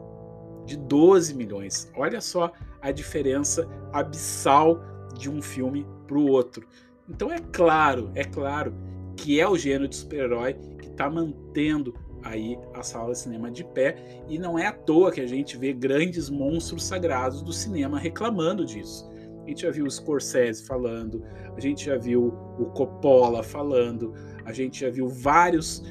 De 0.66 0.76
12 0.76 1.36
milhões. 1.36 1.92
Olha 1.96 2.20
só 2.20 2.52
a 2.82 2.92
diferença 2.92 3.68
abissal 3.94 4.82
de 5.18 5.30
um 5.30 5.42
filme 5.42 5.86
para 6.08 6.18
o 6.18 6.28
outro. 6.28 6.68
Então 7.08 7.32
é 7.32 7.40
claro, 7.40 8.12
é 8.16 8.24
claro 8.24 8.74
que 9.16 9.40
é 9.40 9.48
o 9.48 9.58
gênero 9.58 9.88
de 9.88 9.96
super-herói 9.96 10.54
que 10.80 10.88
está 10.88 11.10
mantendo 11.10 11.94
aí 12.24 12.58
a 12.74 12.84
sala 12.84 13.12
de 13.12 13.20
cinema 13.20 13.52
de 13.52 13.64
pé 13.64 14.24
e 14.28 14.38
não 14.38 14.58
é 14.58 14.68
à 14.68 14.74
toa 14.74 15.12
que 15.12 15.22
a 15.22 15.28
gente 15.28 15.58
vê 15.58 15.72
grandes 15.74 16.30
monstros 16.30 16.84
sagrados 16.84 17.42
do 17.42 17.54
cinema 17.54 18.00
reclamando 18.00 18.66
disso. 18.66 19.10
A 19.50 19.52
gente 19.52 19.62
já 19.64 19.72
viu 19.72 19.86
o 19.86 19.90
Scorsese 19.90 20.64
falando, 20.64 21.24
a 21.58 21.60
gente 21.60 21.88
já 21.88 21.98
viu 21.98 22.28
o 22.60 22.66
Coppola 22.66 23.42
falando, 23.42 24.14
a 24.46 24.54
gente 24.54 24.82
já 24.82 24.92
viu 24.92 25.10
vários 25.10 25.84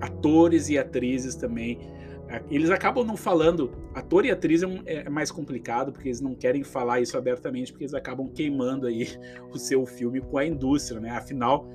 atores 0.00 0.68
e 0.68 0.76
atrizes 0.76 1.36
também. 1.36 1.78
Eles 2.50 2.70
acabam 2.70 3.06
não 3.06 3.16
falando, 3.16 3.70
ator 3.94 4.24
e 4.24 4.32
atriz 4.32 4.64
é, 4.64 5.04
é 5.04 5.08
mais 5.08 5.30
complicado, 5.30 5.92
porque 5.92 6.08
eles 6.08 6.20
não 6.20 6.34
querem 6.34 6.64
falar 6.64 7.00
isso 7.00 7.16
abertamente, 7.16 7.70
porque 7.70 7.84
eles 7.84 7.94
acabam 7.94 8.28
queimando 8.28 8.88
aí 8.88 9.06
o 9.54 9.58
seu 9.58 9.86
filme 9.86 10.20
com 10.20 10.36
a 10.36 10.44
indústria, 10.44 10.98
né? 10.98 11.10
Afinal, 11.10 11.68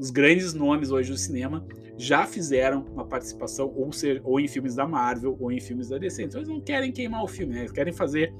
os 0.00 0.10
grandes 0.10 0.54
nomes 0.54 0.90
hoje 0.90 1.10
do 1.10 1.18
cinema 1.18 1.66
já 1.98 2.26
fizeram 2.26 2.86
uma 2.90 3.04
participação, 3.04 3.70
ou, 3.76 3.92
ser, 3.92 4.22
ou 4.24 4.40
em 4.40 4.48
filmes 4.48 4.74
da 4.74 4.88
Marvel, 4.88 5.36
ou 5.38 5.52
em 5.52 5.60
filmes 5.60 5.90
da 5.90 5.98
DC. 5.98 6.22
Então 6.22 6.40
eles 6.40 6.48
não 6.48 6.60
querem 6.62 6.90
queimar 6.90 7.22
o 7.22 7.28
filme, 7.28 7.52
né? 7.52 7.60
Eles 7.60 7.72
querem 7.72 7.92
fazer 7.92 8.32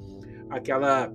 aquela 0.49 1.13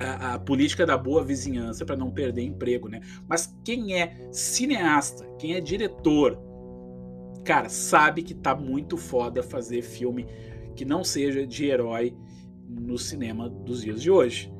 a, 0.00 0.34
a, 0.34 0.38
política 0.38 0.86
da 0.86 0.96
boa 0.96 1.22
vizinhança 1.22 1.84
para 1.84 1.96
não 1.96 2.10
perder 2.10 2.42
emprego, 2.42 2.88
né? 2.88 3.00
Mas 3.28 3.54
quem 3.64 3.94
é 3.94 4.28
cineasta, 4.32 5.26
quem 5.38 5.54
é 5.54 5.60
diretor, 5.60 6.38
cara, 7.44 7.68
sabe 7.68 8.22
que 8.22 8.34
tá 8.34 8.54
muito 8.54 8.96
foda 8.96 9.42
fazer 9.42 9.82
filme 9.82 10.26
que 10.74 10.84
não 10.84 11.04
seja 11.04 11.46
de 11.46 11.66
herói 11.66 12.16
no 12.68 12.96
cinema 12.96 13.48
dos 13.48 13.82
dias 13.82 14.00
de 14.00 14.10
hoje. 14.10 14.52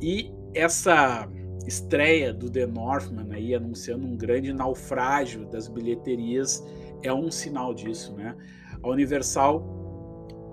E 0.00 0.30
essa 0.54 1.28
estreia 1.66 2.32
do 2.32 2.50
The 2.50 2.66
Northman 2.66 3.32
aí 3.32 3.54
anunciando 3.54 4.06
um 4.06 4.16
grande 4.16 4.52
naufrágio 4.52 5.46
das 5.46 5.68
bilheterias 5.68 6.62
é 7.02 7.12
um 7.12 7.30
sinal 7.30 7.72
disso, 7.72 8.14
né? 8.14 8.36
A 8.82 8.88
Universal 8.88 9.81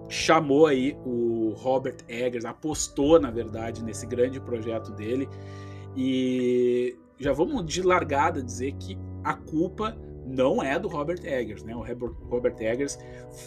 chamou 0.10 0.66
aí 0.66 0.98
o 1.06 1.54
Robert 1.56 1.98
Eggers, 2.10 2.44
apostou 2.44 3.20
na 3.20 3.30
verdade 3.30 3.84
nesse 3.84 4.08
grande 4.08 4.39
projeto 4.42 4.92
dele 4.92 5.30
e 5.96 6.98
já 7.20 7.32
vamos 7.32 7.66
de 7.66 7.84
largada 7.84 8.42
dizer 8.42 8.74
que 8.74 8.98
a 9.24 9.36
culpa 9.36 9.96
não 10.25 10.62
é 10.63 10.78
do 10.80 10.88
Robert 10.88 11.20
Eggers, 11.24 11.63
né? 11.63 11.75
O 11.75 11.84
Robert 12.30 12.56
Eggers 12.60 12.98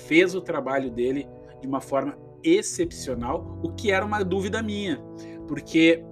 fez 0.07 0.35
o 0.35 0.40
trabalho 0.40 0.90
dele 0.90 1.26
de 1.61 1.66
uma 1.66 1.81
forma 1.81 2.16
excepcional, 2.42 3.59
o 3.62 3.73
que 3.73 3.90
era 3.90 4.04
uma 4.04 4.23
dúvida 4.25 4.62
minha, 4.62 5.00
porque 5.47 6.02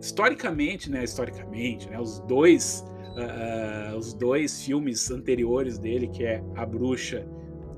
historicamente, 0.00 0.90
né? 0.90 1.04
Historicamente, 1.04 1.88
né? 1.88 2.00
Os 2.00 2.18
dois, 2.20 2.84
uh, 3.14 3.96
os 3.96 4.14
dois 4.14 4.62
filmes 4.62 5.10
anteriores 5.10 5.78
dele, 5.78 6.08
que 6.08 6.24
é 6.24 6.42
A 6.56 6.64
Bruxa 6.64 7.26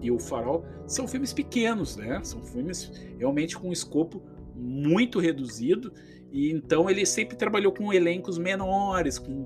e 0.02 0.10
O 0.10 0.18
Farol 0.18 0.64
são 0.86 1.06
filmes 1.06 1.32
pequenos, 1.32 1.96
né? 1.96 2.20
São 2.24 2.42
filmes 2.42 2.90
realmente 3.18 3.56
com 3.56 3.68
um 3.68 3.72
escopo 3.72 4.22
muito 4.54 5.18
reduzido 5.18 5.92
e 6.30 6.50
então 6.50 6.90
ele 6.90 7.06
sempre 7.06 7.36
trabalhou 7.36 7.72
com 7.72 7.92
elencos 7.92 8.38
menores, 8.38 9.18
com, 9.18 9.44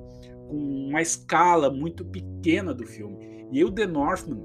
com 0.48 0.56
uma 0.88 1.02
escala 1.02 1.70
muito 1.70 2.04
pequena 2.04 2.72
do 2.72 2.86
filme. 2.86 3.46
E 3.52 3.62
o 3.64 3.70
The 3.70 3.86
Northman, 3.86 4.40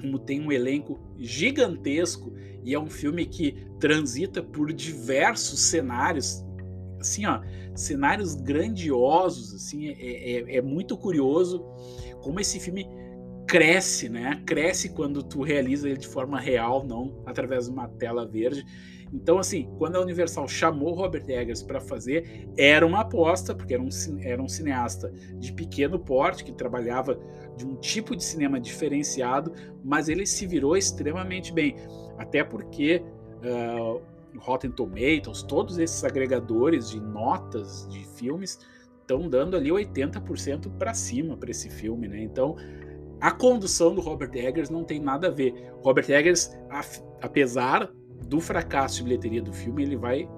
como 0.00 0.18
tem 0.18 0.40
um 0.40 0.50
elenco 0.50 1.00
gigantesco 1.18 2.32
e 2.64 2.74
é 2.74 2.78
um 2.78 2.88
filme 2.88 3.26
que 3.26 3.66
transita 3.80 4.42
por 4.42 4.72
diversos 4.72 5.60
cenários, 5.60 6.44
assim, 7.00 7.26
ó, 7.26 7.40
cenários 7.74 8.34
grandiosos, 8.34 9.54
assim, 9.54 9.88
é, 9.88 10.32
é, 10.32 10.56
é 10.56 10.62
muito 10.62 10.96
curioso 10.96 11.64
como 12.22 12.40
esse 12.40 12.58
filme 12.60 12.86
cresce, 13.48 14.10
né? 14.10 14.42
Cresce 14.46 14.90
quando 14.90 15.22
tu 15.22 15.42
realiza 15.42 15.88
ele 15.88 15.98
de 15.98 16.06
forma 16.06 16.38
real, 16.38 16.84
não 16.84 17.22
através 17.24 17.64
de 17.64 17.70
uma 17.70 17.88
tela 17.88 18.26
verde. 18.26 18.64
Então, 19.10 19.38
assim, 19.38 19.70
quando 19.78 19.96
a 19.96 20.02
Universal 20.02 20.46
chamou 20.46 20.92
Robert 20.92 21.24
Eggers 21.26 21.62
para 21.62 21.80
fazer, 21.80 22.46
era 22.58 22.86
uma 22.86 23.00
aposta, 23.00 23.54
porque 23.54 23.72
era 23.72 23.82
um, 23.82 23.88
era 24.20 24.42
um 24.42 24.48
cineasta 24.48 25.10
de 25.38 25.50
pequeno 25.54 25.98
porte, 25.98 26.44
que 26.44 26.52
trabalhava 26.52 27.18
de 27.56 27.64
um 27.64 27.74
tipo 27.76 28.14
de 28.14 28.22
cinema 28.22 28.60
diferenciado, 28.60 29.54
mas 29.82 30.10
ele 30.10 30.26
se 30.26 30.46
virou 30.46 30.76
extremamente 30.76 31.50
bem. 31.50 31.74
Até 32.18 32.44
porque 32.44 33.02
uh, 33.42 34.02
Rotten 34.38 34.70
Tomatoes, 34.70 35.42
todos 35.42 35.78
esses 35.78 36.04
agregadores 36.04 36.90
de 36.90 37.00
notas 37.00 37.88
de 37.88 38.04
filmes 38.04 38.58
estão 39.00 39.26
dando 39.26 39.56
ali 39.56 39.70
80% 39.70 40.70
para 40.76 40.92
cima 40.92 41.34
para 41.34 41.50
esse 41.50 41.70
filme, 41.70 42.06
né? 42.08 42.20
Então, 42.22 42.56
a 43.20 43.30
condução 43.30 43.94
do 43.94 44.00
Robert 44.00 44.30
Eggers 44.34 44.70
não 44.70 44.84
tem 44.84 45.00
nada 45.00 45.28
a 45.28 45.30
ver. 45.30 45.72
Robert 45.82 46.08
Eggers, 46.08 46.50
apesar 47.20 47.90
do 48.26 48.40
fracasso 48.40 48.98
de 48.98 49.04
bilheteria 49.04 49.42
do 49.42 49.52
filme, 49.52 49.82
ele 49.82 49.96
vai 49.96 50.28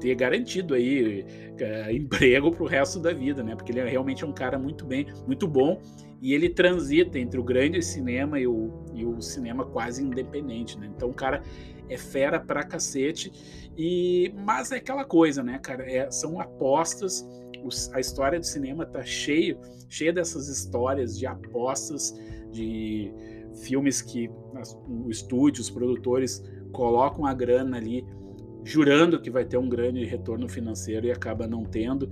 ter 0.00 0.14
garantido 0.14 0.74
aí 0.74 1.24
uh, 1.24 1.90
emprego 1.94 2.50
para 2.50 2.62
o 2.62 2.66
resto 2.66 2.98
da 2.98 3.12
vida, 3.12 3.42
né? 3.42 3.54
Porque 3.54 3.72
ele 3.72 3.80
é 3.80 3.88
realmente 3.88 4.24
um 4.24 4.32
cara 4.32 4.58
muito 4.58 4.84
bem, 4.84 5.06
muito 5.26 5.46
bom 5.48 5.80
e 6.20 6.32
ele 6.32 6.48
transita 6.48 7.18
entre 7.18 7.38
o 7.38 7.44
grande 7.44 7.82
cinema 7.82 8.38
e 8.40 8.46
o, 8.46 8.84
e 8.94 9.04
o 9.04 9.20
cinema 9.20 9.64
quase 9.64 10.02
independente, 10.02 10.78
né? 10.78 10.90
Então 10.94 11.10
o 11.10 11.14
cara 11.14 11.42
é 11.88 11.96
fera 11.96 12.40
pra 12.40 12.64
cacete 12.64 13.32
e 13.76 14.32
mas 14.44 14.72
é 14.72 14.76
aquela 14.76 15.04
coisa, 15.04 15.42
né, 15.42 15.58
cara? 15.58 15.90
É, 15.90 16.10
são 16.10 16.40
apostas. 16.40 17.26
A 17.92 18.00
história 18.00 18.38
do 18.38 18.46
cinema 18.46 18.84
tá 18.86 19.02
cheio, 19.02 19.58
cheia 19.88 20.12
dessas 20.12 20.48
histórias 20.48 21.18
de 21.18 21.26
apostas, 21.26 22.14
de 22.50 23.12
filmes 23.62 24.02
que 24.02 24.30
o 24.88 25.10
estúdio, 25.10 25.60
os 25.60 25.70
produtores 25.70 26.42
colocam 26.72 27.24
a 27.24 27.32
grana 27.32 27.76
ali 27.76 28.04
jurando 28.64 29.20
que 29.20 29.30
vai 29.30 29.44
ter 29.44 29.56
um 29.56 29.68
grande 29.68 30.04
retorno 30.04 30.48
financeiro 30.48 31.06
e 31.06 31.12
acaba 31.12 31.46
não 31.46 31.64
tendo. 31.64 32.10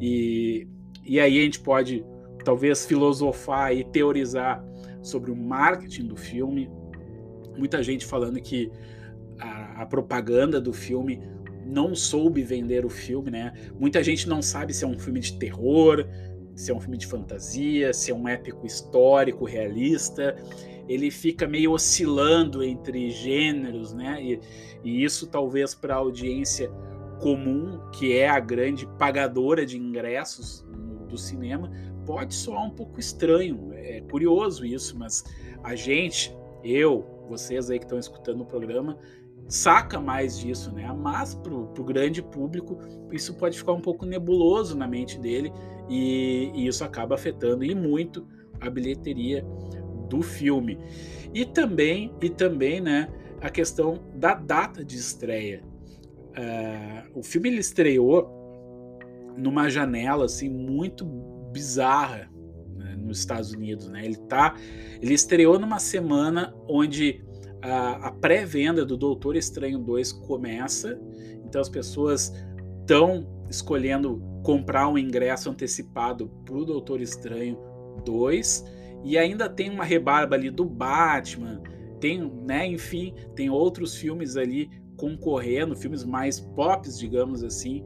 E, 0.00 0.68
e 1.04 1.18
aí 1.18 1.38
a 1.38 1.42
gente 1.42 1.60
pode 1.60 2.04
talvez 2.44 2.84
filosofar 2.84 3.74
e 3.74 3.84
teorizar 3.84 4.62
sobre 5.02 5.30
o 5.30 5.36
marketing 5.36 6.06
do 6.06 6.16
filme. 6.16 6.70
Muita 7.56 7.82
gente 7.82 8.04
falando 8.04 8.40
que 8.40 8.70
a, 9.40 9.82
a 9.82 9.86
propaganda 9.86 10.60
do 10.60 10.72
filme 10.72 11.20
não 11.66 11.94
soube 11.94 12.42
vender 12.42 12.84
o 12.84 12.90
filme, 12.90 13.30
né? 13.30 13.52
Muita 13.78 14.02
gente 14.02 14.28
não 14.28 14.42
sabe 14.42 14.72
se 14.72 14.84
é 14.84 14.88
um 14.88 14.98
filme 14.98 15.20
de 15.20 15.38
terror, 15.38 16.06
se 16.54 16.70
é 16.70 16.74
um 16.74 16.80
filme 16.80 16.96
de 16.96 17.06
fantasia, 17.06 17.92
se 17.92 18.10
é 18.10 18.14
um 18.14 18.28
épico 18.28 18.66
histórico 18.66 19.44
realista 19.44 20.36
ele 20.88 21.10
fica 21.10 21.46
meio 21.46 21.72
oscilando 21.72 22.62
entre 22.62 23.10
gêneros, 23.10 23.92
né? 23.92 24.22
E, 24.22 24.40
e 24.82 25.04
isso 25.04 25.26
talvez 25.26 25.74
para 25.74 25.94
a 25.94 25.98
audiência 25.98 26.70
comum, 27.20 27.80
que 27.92 28.12
é 28.16 28.28
a 28.28 28.38
grande 28.38 28.86
pagadora 28.98 29.64
de 29.64 29.78
ingressos 29.78 30.64
do 31.08 31.16
cinema, 31.16 31.70
pode 32.04 32.34
soar 32.34 32.64
um 32.64 32.70
pouco 32.70 33.00
estranho. 33.00 33.72
É 33.72 34.00
curioso 34.02 34.66
isso, 34.66 34.98
mas 34.98 35.24
a 35.62 35.74
gente, 35.74 36.36
eu, 36.62 37.24
vocês 37.28 37.70
aí 37.70 37.78
que 37.78 37.86
estão 37.86 37.98
escutando 37.98 38.42
o 38.42 38.46
programa, 38.46 38.98
saca 39.48 40.00
mais 40.00 40.38
disso, 40.38 40.72
né? 40.72 40.90
Mas 40.92 41.34
para 41.34 41.54
o 41.54 41.84
grande 41.84 42.22
público 42.22 42.78
isso 43.12 43.34
pode 43.34 43.56
ficar 43.58 43.72
um 43.72 43.80
pouco 43.80 44.04
nebuloso 44.04 44.76
na 44.76 44.86
mente 44.86 45.18
dele 45.18 45.52
e, 45.88 46.50
e 46.54 46.66
isso 46.66 46.84
acaba 46.84 47.14
afetando 47.14 47.64
e 47.64 47.74
muito 47.74 48.26
a 48.60 48.70
bilheteria 48.70 49.44
do 50.08 50.22
filme. 50.22 50.78
E 51.32 51.44
também, 51.44 52.14
e 52.20 52.30
também 52.30 52.80
né, 52.80 53.08
a 53.40 53.50
questão 53.50 54.00
da 54.14 54.34
data 54.34 54.84
de 54.84 54.96
estreia. 54.96 55.62
Uh, 56.30 57.18
o 57.18 57.22
filme 57.22 57.48
ele 57.48 57.60
estreou 57.60 58.98
numa 59.36 59.68
janela 59.68 60.24
assim 60.24 60.48
muito 60.48 61.04
bizarra 61.52 62.30
né, 62.76 62.96
nos 62.96 63.18
Estados 63.18 63.52
Unidos, 63.52 63.88
né? 63.88 64.04
Ele 64.04 64.16
tá, 64.16 64.54
ele 65.00 65.14
estreou 65.14 65.58
numa 65.58 65.78
semana 65.78 66.54
onde 66.68 67.24
a, 67.64 68.08
a 68.08 68.12
pré-venda 68.12 68.84
do 68.84 68.96
Doutor 68.96 69.36
Estranho 69.36 69.78
2 69.78 70.12
começa, 70.12 71.00
então 71.44 71.60
as 71.60 71.68
pessoas 71.68 72.32
estão 72.80 73.26
escolhendo 73.48 74.22
comprar 74.42 74.88
um 74.88 74.98
ingresso 74.98 75.48
antecipado 75.48 76.28
para 76.44 76.54
o 76.54 76.64
Doutor 76.64 77.00
Estranho 77.00 77.58
2 78.04 78.64
e 79.02 79.16
ainda 79.16 79.48
tem 79.48 79.70
uma 79.70 79.84
rebarba 79.84 80.36
ali 80.36 80.50
do 80.50 80.64
Batman, 80.64 81.62
tem, 82.00 82.30
né, 82.44 82.66
enfim, 82.66 83.14
tem 83.34 83.48
outros 83.48 83.96
filmes 83.96 84.36
ali 84.36 84.68
concorrendo, 84.96 85.74
filmes 85.74 86.04
mais 86.04 86.38
pop, 86.38 86.86
digamos 86.98 87.42
assim, 87.42 87.82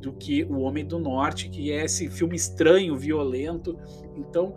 do 0.00 0.12
que 0.12 0.44
O 0.44 0.60
Homem 0.60 0.84
do 0.84 0.98
Norte, 0.98 1.48
que 1.48 1.72
é 1.72 1.84
esse 1.84 2.10
filme 2.10 2.36
estranho, 2.36 2.94
violento. 2.94 3.78
Então, 4.14 4.54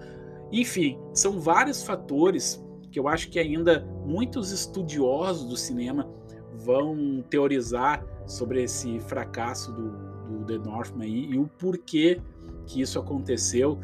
enfim, 0.51 0.99
são 1.13 1.39
vários 1.39 1.83
fatores 1.83 2.61
que 2.97 2.99
eu 2.99 3.07
acho 3.07 3.29
que 3.29 3.37
ainda 3.37 3.87
muitos 4.03 4.51
estudiosos 4.51 5.47
do 5.47 5.55
cinema 5.55 6.09
vão 6.55 7.23
teorizar 7.29 8.03
sobre 8.25 8.63
esse 8.63 8.99
fracasso 9.01 9.71
do, 9.71 9.91
do 10.25 10.45
The 10.45 10.57
Northman 10.57 11.05
aí, 11.05 11.25
e 11.25 11.37
o 11.37 11.47
porquê 11.59 12.19
que 12.65 12.81
isso 12.81 12.97
aconteceu. 12.97 13.77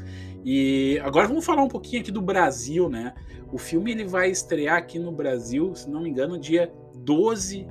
E 0.44 1.00
agora 1.04 1.28
vamos 1.28 1.46
falar 1.46 1.64
um 1.64 1.68
pouquinho 1.68 2.02
aqui 2.02 2.12
do 2.12 2.24
Brasil, 2.24 2.90
né? 2.90 3.14
O 3.52 3.58
filme 3.60 3.92
ele 3.92 4.04
vai 4.04 4.32
estrear 4.32 4.78
aqui 4.78 4.98
no 4.98 5.12
Brasil, 5.12 5.76
se 5.76 5.88
não 5.88 6.02
me 6.02 6.10
engano, 6.10 6.40
dia 6.40 6.74
12 6.96 7.68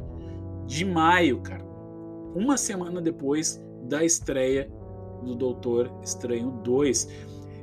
de 0.64 0.85
maio, 0.85 1.40
cara. 1.40 1.64
Uma 2.37 2.57
semana 2.57 3.02
depois 3.02 3.61
da 3.83 4.05
estreia 4.05 4.70
do 5.24 5.35
Doutor 5.35 5.92
Estranho 6.05 6.52
2. 6.62 7.09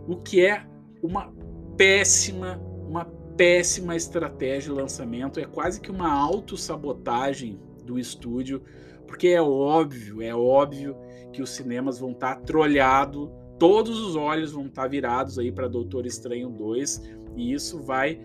O 0.06 0.18
que 0.18 0.46
é 0.46 0.66
uma 1.02 1.34
péssima, 1.78 2.62
uma 2.86 3.19
péssima 3.40 3.96
estratégia 3.96 4.74
de 4.74 4.80
lançamento, 4.82 5.40
é 5.40 5.46
quase 5.46 5.80
que 5.80 5.90
uma 5.90 6.12
autossabotagem 6.12 7.58
do 7.86 7.98
estúdio, 7.98 8.62
porque 9.08 9.30
é 9.30 9.42
óbvio, 9.42 10.22
é 10.22 10.36
óbvio 10.36 10.98
que 11.32 11.42
os 11.42 11.52
cinemas 11.52 12.00
vão 12.00 12.12
estar 12.12 12.36
tá 12.36 12.42
trolhados 12.42 13.30
todos 13.60 14.00
os 14.00 14.16
olhos 14.16 14.54
vão 14.54 14.66
estar 14.68 14.88
virados 14.88 15.38
aí 15.38 15.52
para 15.52 15.68
Doutor 15.68 16.06
Estranho 16.06 16.50
2 16.50 17.02
e 17.36 17.54
isso 17.54 17.80
vai 17.84 18.20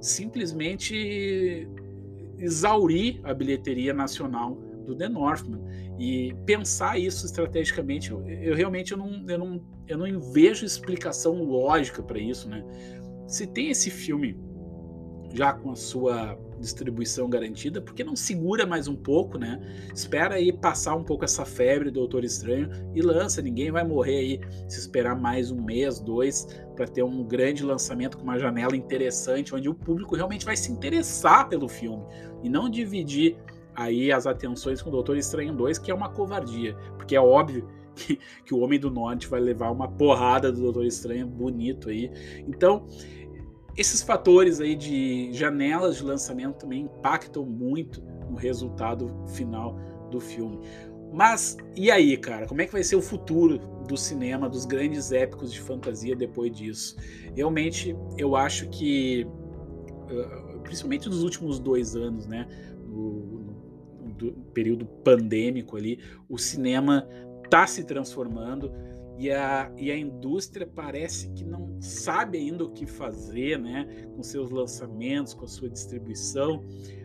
simplesmente 0.00 1.68
exaurir 2.36 3.20
a 3.22 3.32
bilheteria 3.32 3.94
nacional 3.94 4.56
do 4.84 4.94
The 4.94 5.08
Northman. 5.08 5.62
E 5.98 6.34
pensar 6.44 6.98
isso 6.98 7.24
estrategicamente 7.24 8.10
eu, 8.10 8.26
eu 8.28 8.54
realmente 8.54 8.90
eu 8.90 8.98
não, 8.98 9.24
eu 9.28 9.38
não, 9.38 9.64
eu 9.86 9.96
não 9.96 10.20
vejo 10.32 10.66
explicação 10.66 11.42
lógica 11.44 12.02
para 12.02 12.18
isso 12.18 12.48
né? 12.48 12.64
Se 13.28 13.46
tem 13.46 13.70
esse 13.70 13.90
filme 13.90 14.36
já 15.34 15.52
com 15.52 15.72
a 15.72 15.76
sua 15.76 16.38
distribuição 16.60 17.28
garantida, 17.28 17.80
porque 17.80 18.04
não 18.04 18.14
segura 18.14 18.64
mais 18.64 18.86
um 18.86 18.94
pouco, 18.94 19.36
né? 19.36 19.60
Espera 19.92 20.36
aí 20.36 20.52
passar 20.52 20.94
um 20.94 21.02
pouco 21.02 21.24
essa 21.24 21.44
febre 21.44 21.90
do 21.90 22.00
Doutor 22.00 22.24
Estranho 22.24 22.70
e 22.94 23.02
lança. 23.02 23.42
Ninguém 23.42 23.70
vai 23.70 23.84
morrer 23.84 24.16
aí 24.16 24.40
se 24.68 24.78
esperar 24.78 25.20
mais 25.20 25.50
um 25.50 25.60
mês, 25.60 25.98
dois, 25.98 26.46
para 26.76 26.86
ter 26.86 27.02
um 27.02 27.24
grande 27.24 27.64
lançamento 27.64 28.16
com 28.16 28.22
uma 28.22 28.38
janela 28.38 28.76
interessante, 28.76 29.54
onde 29.54 29.68
o 29.68 29.74
público 29.74 30.14
realmente 30.14 30.44
vai 30.44 30.56
se 30.56 30.70
interessar 30.70 31.48
pelo 31.48 31.68
filme 31.68 32.04
e 32.42 32.48
não 32.48 32.70
dividir 32.70 33.36
aí 33.74 34.12
as 34.12 34.26
atenções 34.26 34.80
com 34.80 34.88
o 34.88 34.92
Doutor 34.92 35.16
Estranho 35.16 35.52
2, 35.52 35.78
que 35.78 35.90
é 35.90 35.94
uma 35.94 36.08
covardia, 36.08 36.76
porque 36.96 37.16
é 37.16 37.20
óbvio 37.20 37.68
que, 37.94 38.18
que, 38.44 38.54
o 38.54 38.60
Homem 38.60 38.78
do 38.78 38.90
Norte 38.90 39.26
vai 39.26 39.40
levar 39.40 39.70
uma 39.70 39.88
porrada 39.88 40.50
do 40.50 40.60
Doutor 40.60 40.84
Estranho 40.84 41.26
bonito 41.26 41.90
aí. 41.90 42.10
Então, 42.46 42.86
esses 43.76 44.02
fatores 44.02 44.60
aí 44.60 44.74
de 44.74 45.32
janelas 45.32 45.96
de 45.96 46.04
lançamento 46.04 46.56
também 46.58 46.82
impactam 46.82 47.44
muito 47.44 48.02
no 48.28 48.36
resultado 48.36 49.10
final 49.28 49.78
do 50.10 50.20
filme. 50.20 50.60
Mas 51.12 51.56
e 51.76 51.90
aí, 51.90 52.16
cara? 52.16 52.46
Como 52.46 52.60
é 52.60 52.66
que 52.66 52.72
vai 52.72 52.82
ser 52.82 52.96
o 52.96 53.02
futuro 53.02 53.58
do 53.88 53.96
cinema, 53.96 54.48
dos 54.48 54.64
grandes 54.64 55.12
épicos 55.12 55.52
de 55.52 55.60
fantasia 55.60 56.16
depois 56.16 56.50
disso? 56.50 56.96
Realmente, 57.34 57.96
eu 58.18 58.34
acho 58.34 58.68
que 58.68 59.26
principalmente 60.62 61.08
nos 61.08 61.22
últimos 61.22 61.58
dois 61.58 61.94
anos, 61.94 62.26
né? 62.26 62.46
No, 62.88 63.44
período 64.54 64.86
pandêmico 64.86 65.76
ali, 65.76 65.98
o 66.28 66.38
cinema 66.38 67.06
está 67.44 67.66
se 67.66 67.84
transformando 67.84 68.72
e 69.18 69.30
a, 69.30 69.72
e 69.76 69.90
a 69.90 69.96
indústria 69.96 70.66
parece 70.66 71.30
que 71.30 71.44
não 71.44 71.80
sabe 71.80 72.38
ainda 72.38 72.64
o 72.64 72.70
que 72.70 72.86
fazer, 72.86 73.58
né? 73.58 74.06
Com 74.16 74.22
seus 74.22 74.50
lançamentos, 74.50 75.34
com 75.34 75.44
a 75.44 75.48
sua 75.48 75.70
distribuição. 75.70 76.64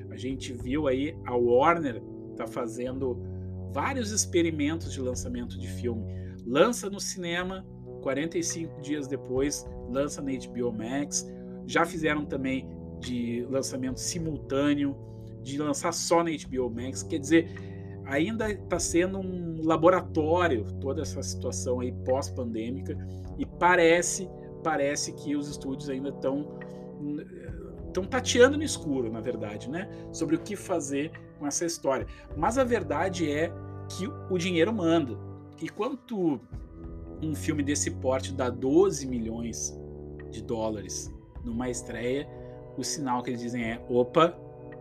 A 0.09 0.15
gente 0.15 0.53
viu 0.53 0.87
aí 0.87 1.15
a 1.25 1.35
Warner 1.35 2.01
está 2.31 2.47
fazendo 2.47 3.21
vários 3.71 4.11
experimentos 4.11 4.91
de 4.91 5.01
lançamento 5.01 5.59
de 5.59 5.67
filme. 5.67 6.03
Lança 6.45 6.89
no 6.89 6.99
cinema, 6.99 7.65
45 8.01 8.81
dias 8.81 9.07
depois 9.07 9.67
lança 9.89 10.21
na 10.21 10.31
HBO 10.31 10.71
Max. 10.71 11.29
Já 11.67 11.85
fizeram 11.85 12.25
também 12.25 12.67
de 12.99 13.45
lançamento 13.49 13.99
simultâneo, 13.99 14.95
de 15.43 15.57
lançar 15.57 15.93
só 15.93 16.23
na 16.23 16.31
HBO 16.31 16.69
Max. 16.69 17.03
Quer 17.03 17.19
dizer, 17.19 17.68
ainda 18.09 18.51
está 18.51 18.79
sendo 18.79 19.19
um 19.19 19.61
laboratório 19.63 20.65
toda 20.81 21.01
essa 21.01 21.21
situação 21.21 21.79
aí 21.79 21.91
pós-pandêmica 22.05 22.97
e 23.37 23.45
parece 23.45 24.29
parece 24.63 25.13
que 25.13 25.35
os 25.35 25.47
estúdios 25.47 25.89
ainda 25.89 26.09
estão 26.09 26.59
estão 27.87 28.03
tateando 28.03 28.57
no 28.57 28.63
escuro, 28.63 29.11
na 29.11 29.19
verdade, 29.19 29.69
né? 29.69 29.89
Sobre 30.11 30.35
o 30.35 30.39
que 30.39 30.55
fazer 30.55 31.11
com 31.39 31.47
essa 31.47 31.65
história. 31.65 32.05
Mas 32.37 32.57
a 32.57 32.63
verdade 32.63 33.31
é 33.31 33.51
que 33.89 34.07
o 34.29 34.37
dinheiro 34.37 34.71
manda. 34.71 35.17
E 35.61 35.67
quanto 35.67 36.39
um 37.21 37.33
filme 37.33 37.63
desse 37.63 37.91
porte 37.91 38.33
dá 38.33 38.49
12 38.49 39.07
milhões 39.07 39.77
de 40.29 40.43
dólares 40.43 41.11
numa 41.43 41.69
estreia, 41.69 42.29
o 42.77 42.83
sinal 42.83 43.23
que 43.23 43.31
eles 43.31 43.41
dizem 43.41 43.63
é: 43.63 43.81
opa, 43.89 44.37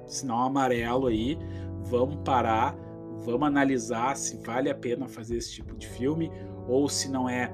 sinal 0.06 0.46
amarelo 0.46 1.06
aí, 1.06 1.38
vamos 1.84 2.18
parar, 2.24 2.76
vamos 3.20 3.46
analisar 3.46 4.16
se 4.16 4.36
vale 4.38 4.70
a 4.70 4.74
pena 4.74 5.08
fazer 5.08 5.36
esse 5.36 5.52
tipo 5.52 5.76
de 5.76 5.86
filme 5.86 6.30
ou 6.66 6.88
se 6.88 7.10
não 7.10 7.28
é 7.28 7.52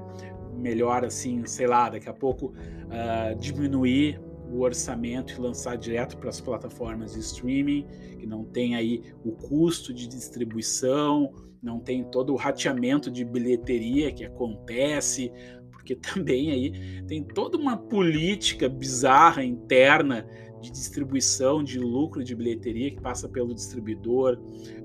melhor 0.53 1.03
assim, 1.03 1.45
sei 1.45 1.67
lá, 1.67 1.89
daqui 1.89 2.09
a 2.09 2.13
pouco 2.13 2.47
uh, 2.47 3.35
diminuir 3.39 4.19
o 4.49 4.61
orçamento 4.61 5.33
e 5.33 5.39
lançar 5.39 5.75
direto 5.75 6.17
para 6.17 6.29
as 6.29 6.39
plataformas 6.39 7.13
de 7.13 7.19
streaming, 7.19 7.85
que 8.19 8.25
não 8.25 8.45
tem 8.45 8.75
aí 8.75 9.03
o 9.23 9.31
custo 9.31 9.93
de 9.93 10.07
distribuição, 10.07 11.31
não 11.61 11.79
tem 11.79 12.03
todo 12.03 12.31
o 12.31 12.35
rateamento 12.35 13.09
de 13.09 13.25
bilheteria 13.25 14.11
que 14.11 14.23
acontece, 14.23 15.31
porque 15.71 15.95
também 15.95 16.51
aí 16.51 17.03
tem 17.07 17.23
toda 17.23 17.57
uma 17.57 17.75
política 17.75 18.69
bizarra 18.69 19.43
interna 19.43 20.27
de 20.65 20.71
distribuição 20.71 21.63
de 21.63 21.79
lucro 21.79 22.23
de 22.23 22.35
bilheteria 22.35 22.91
que 22.91 23.01
passa 23.01 23.29
pelo 23.29 23.53
distribuidor, 23.53 24.39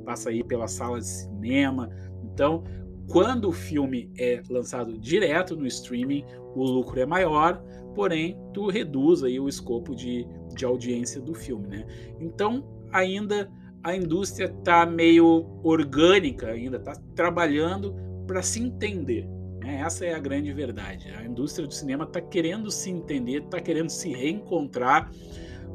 passa 0.05 0.31
aí 0.31 0.45
pela 0.45 0.69
sala 0.69 0.99
de 0.99 1.07
cinema. 1.07 1.90
Então, 2.23 2.64
quando 3.09 3.49
o 3.49 3.53
filme 3.53 4.11
é 4.19 4.43
lançado 4.49 4.99
direto 4.99 5.57
no 5.57 5.66
streaming, 5.66 6.25
o 6.55 6.62
lucro 6.62 7.01
é 7.01 7.07
maior, 7.07 7.62
porém 7.95 8.38
tu 8.53 8.69
reduz 8.69 9.23
aí 9.23 9.40
o 9.40 9.49
escopo 9.49 9.95
de, 9.95 10.27
de 10.55 10.64
audiência 10.64 11.21
do 11.21 11.35
filme, 11.35 11.66
né? 11.69 11.87
Então, 12.21 12.64
ainda 12.93 13.51
a 13.83 13.97
indústria 13.97 14.47
está 14.47 14.85
meio 14.85 15.47
orgânica 15.62 16.49
ainda, 16.49 16.77
está 16.77 16.93
trabalhando 17.14 17.95
para 18.27 18.43
se 18.43 18.61
entender. 18.61 19.27
Né? 19.61 19.81
Essa 19.81 20.07
é 20.07 20.14
a 20.14 20.19
grande 20.19 20.53
verdade. 20.53 21.11
A 21.11 21.25
indústria 21.25 21.66
do 21.66 21.73
cinema 21.73 22.05
está 22.05 22.21
querendo 22.21 22.71
se 22.71 22.90
entender, 22.90 23.43
está 23.43 23.61
querendo 23.61 23.88
se 23.88 24.11
reencontrar 24.12 25.11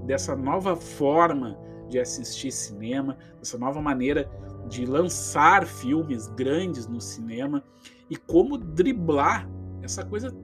dessa 0.05 0.35
nova 0.35 0.75
forma 0.75 1.57
de 1.89 1.99
assistir 1.99 2.51
cinema, 2.51 3.17
dessa 3.39 3.57
nova 3.57 3.81
maneira 3.81 4.29
de 4.67 4.85
lançar 4.85 5.65
filmes 5.65 6.27
grandes 6.29 6.87
no 6.87 6.99
cinema 6.99 7.63
e 8.09 8.15
como 8.15 8.57
driblar 8.57 9.47
essa 9.81 10.03
coisa 10.03 10.35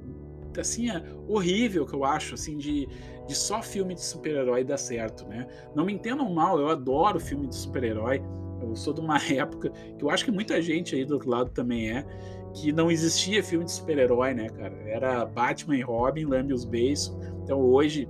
assim 0.60 0.90
é 0.90 1.02
horrível 1.28 1.86
que 1.86 1.96
eu 1.96 2.04
acho 2.04 2.36
assim 2.36 2.58
de, 2.58 2.88
de 3.28 3.36
só 3.36 3.62
filme 3.62 3.96
de 3.96 4.02
super-herói 4.02 4.64
dar 4.64 4.78
certo, 4.78 5.26
né? 5.26 5.48
Não 5.74 5.86
me 5.86 5.94
entendam 5.94 6.32
mal, 6.34 6.60
eu 6.60 6.68
adoro 6.68 7.20
filme 7.20 7.48
de 7.48 7.56
super-herói. 7.56 8.22
Eu 8.62 8.76
sou 8.76 8.94
de 8.94 9.00
uma 9.00 9.18
época 9.32 9.70
que 9.70 10.04
eu 10.04 10.10
acho 10.10 10.26
que 10.26 10.32
muita 10.32 10.62
gente 10.62 10.96
aí 10.96 11.06
do 11.06 11.14
outro 11.14 11.30
lado 11.30 11.50
também 11.52 11.92
é 11.92 12.06
que 12.54 12.72
não 12.74 12.92
existia 12.92 13.42
filme 13.42 13.64
de 13.64 13.72
super-herói, 13.72 14.34
né, 14.34 14.50
cara? 14.50 14.76
Era 14.86 15.26
Batman 15.26 15.78
e 15.78 15.82
Robin, 15.82 16.26
Lambe 16.26 16.54
os 16.54 16.66
beijos. 16.66 17.18
Então 17.44 17.62
hoje 17.62 18.10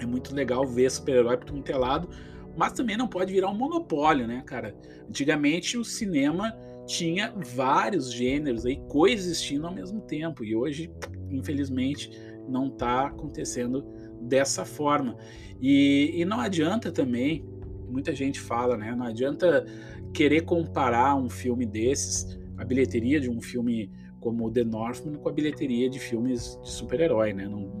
é 0.00 0.06
muito 0.06 0.34
legal 0.34 0.66
ver 0.66 0.90
super-herói 0.90 1.36
por 1.36 1.46
todo 1.46 1.68
é 1.68 1.76
lado, 1.76 2.08
mas 2.56 2.72
também 2.72 2.96
não 2.96 3.06
pode 3.06 3.32
virar 3.32 3.50
um 3.50 3.54
monopólio, 3.54 4.26
né, 4.26 4.42
cara? 4.44 4.74
Antigamente 5.08 5.78
o 5.78 5.84
cinema 5.84 6.52
tinha 6.86 7.32
vários 7.54 8.12
gêneros 8.12 8.64
aí 8.64 8.80
coexistindo 8.88 9.66
ao 9.66 9.74
mesmo 9.74 10.00
tempo 10.00 10.42
e 10.42 10.56
hoje, 10.56 10.90
infelizmente, 11.30 12.10
não 12.48 12.68
está 12.68 13.06
acontecendo 13.06 13.84
dessa 14.22 14.64
forma. 14.64 15.16
E, 15.60 16.12
e 16.14 16.24
não 16.24 16.40
adianta 16.40 16.90
também, 16.90 17.44
muita 17.88 18.14
gente 18.14 18.40
fala, 18.40 18.76
né? 18.76 18.94
Não 18.94 19.06
adianta 19.06 19.66
querer 20.12 20.42
comparar 20.42 21.14
um 21.14 21.28
filme 21.28 21.66
desses, 21.66 22.38
a 22.56 22.64
bilheteria 22.64 23.20
de 23.20 23.30
um 23.30 23.40
filme 23.40 23.90
como 24.20 24.50
The 24.50 24.64
Northman 24.64 25.14
com 25.16 25.28
a 25.28 25.32
bilheteria 25.32 25.88
de 25.88 25.98
filmes 25.98 26.58
de 26.62 26.70
super-herói, 26.70 27.32
né? 27.32 27.46
Não, 27.46 27.77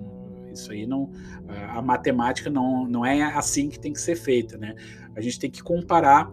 isso 0.52 0.72
aí 0.72 0.86
não. 0.86 1.10
A, 1.48 1.78
a 1.78 1.82
matemática 1.82 2.50
não, 2.50 2.86
não 2.86 3.04
é 3.04 3.22
assim 3.22 3.68
que 3.68 3.78
tem 3.78 3.92
que 3.92 4.00
ser 4.00 4.16
feita, 4.16 4.56
né? 4.56 4.74
A 5.14 5.20
gente 5.20 5.38
tem 5.38 5.50
que 5.50 5.62
comparar 5.62 6.30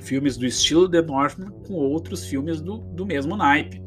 filmes 0.00 0.36
do 0.36 0.46
estilo 0.46 0.88
The 0.88 1.02
Northman 1.02 1.50
com 1.66 1.74
outros 1.74 2.24
filmes 2.26 2.60
do, 2.60 2.78
do 2.78 3.06
mesmo 3.06 3.36
naipe. 3.36 3.82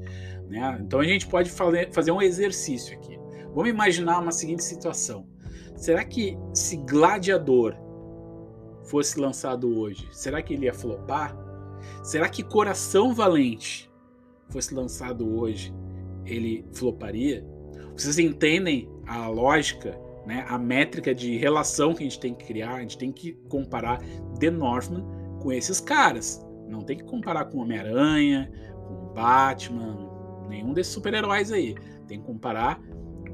Né? 0.47 0.79
Então 0.81 0.99
a 0.99 1.03
gente 1.03 1.27
pode 1.27 1.49
fazer 1.49 2.11
um 2.11 2.21
exercício 2.21 2.95
aqui. 2.95 3.17
Vamos 3.53 3.69
imaginar 3.69 4.19
uma 4.19 4.31
seguinte 4.31 4.63
situação. 4.63 5.27
Será 5.75 6.03
que 6.03 6.37
se 6.53 6.77
Gladiador 6.77 7.75
fosse 8.85 9.19
lançado 9.19 9.79
hoje, 9.79 10.07
será 10.11 10.41
que 10.41 10.53
ele 10.53 10.65
ia 10.65 10.73
flopar? 10.73 11.35
Será 12.03 12.29
que 12.29 12.43
Coração 12.43 13.13
Valente 13.13 13.91
fosse 14.49 14.73
lançado 14.73 15.37
hoje, 15.37 15.73
ele 16.25 16.65
floparia? 16.73 17.45
Vocês 17.95 18.17
entendem 18.19 18.89
a 19.07 19.27
lógica, 19.27 19.97
né, 20.25 20.45
a 20.47 20.57
métrica 20.57 21.13
de 21.13 21.37
relação 21.37 21.93
que 21.93 22.03
a 22.03 22.05
gente 22.05 22.19
tem 22.19 22.33
que 22.33 22.45
criar? 22.45 22.75
A 22.75 22.81
gente 22.81 22.97
tem 22.97 23.11
que 23.11 23.33
comparar 23.49 23.99
The 24.39 24.49
Northman 24.49 25.05
com 25.41 25.51
esses 25.51 25.79
caras. 25.79 26.45
Não 26.67 26.81
tem 26.81 26.97
que 26.97 27.03
comparar 27.03 27.45
com 27.45 27.59
Homem-Aranha, 27.59 28.51
com 28.87 29.13
Batman, 29.13 30.09
nenhum 30.49 30.73
desses 30.73 30.93
super-heróis 30.93 31.51
aí. 31.51 31.75
Tem 32.07 32.19
que 32.19 32.25
comparar 32.25 32.81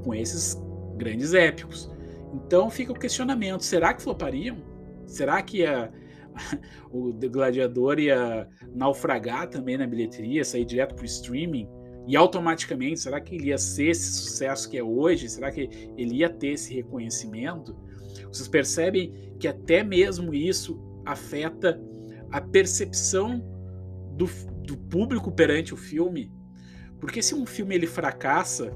com 0.03 0.13
esses 0.13 0.55
grandes 0.97 1.33
épicos. 1.33 1.89
Então 2.33 2.69
fica 2.69 2.91
o 2.91 2.99
questionamento: 2.99 3.63
será 3.63 3.93
que 3.93 4.01
flopariam? 4.01 4.57
Será 5.05 5.41
que 5.41 5.65
a, 5.65 5.91
o 6.91 7.11
Gladiador 7.13 7.99
ia 7.99 8.47
naufragar 8.73 9.47
também 9.49 9.77
na 9.77 9.87
bilheteria, 9.87 10.43
sair 10.43 10.65
direto 10.65 10.95
para 10.95 11.03
o 11.03 11.05
streaming? 11.05 11.67
E 12.07 12.15
automaticamente, 12.15 12.99
será 12.99 13.21
que 13.21 13.35
ele 13.35 13.47
ia 13.47 13.57
ser 13.57 13.89
esse 13.89 14.11
sucesso 14.13 14.69
que 14.69 14.77
é 14.77 14.83
hoje? 14.83 15.29
Será 15.29 15.51
que 15.51 15.69
ele 15.97 16.15
ia 16.15 16.29
ter 16.29 16.53
esse 16.53 16.73
reconhecimento? 16.73 17.75
Vocês 18.31 18.47
percebem 18.47 19.33
que 19.39 19.47
até 19.47 19.83
mesmo 19.83 20.33
isso 20.33 20.79
afeta 21.05 21.81
a 22.31 22.41
percepção 22.41 23.43
do, 24.15 24.27
do 24.65 24.77
público 24.77 25.31
perante 25.31 25.73
o 25.73 25.77
filme. 25.77 26.31
Porque 26.99 27.21
se 27.21 27.33
um 27.33 27.45
filme 27.45 27.75
ele 27.75 27.87
fracassa, 27.87 28.71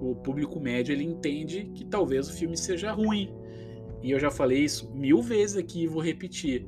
o 0.00 0.14
público 0.14 0.60
médio 0.60 0.92
ele 0.92 1.04
entende 1.04 1.70
que 1.74 1.84
talvez 1.84 2.28
o 2.28 2.32
filme 2.32 2.56
seja 2.56 2.92
ruim. 2.92 3.32
E 4.02 4.10
eu 4.10 4.18
já 4.18 4.30
falei 4.30 4.62
isso 4.62 4.92
mil 4.94 5.22
vezes 5.22 5.56
aqui 5.56 5.84
e 5.84 5.86
vou 5.86 6.02
repetir. 6.02 6.66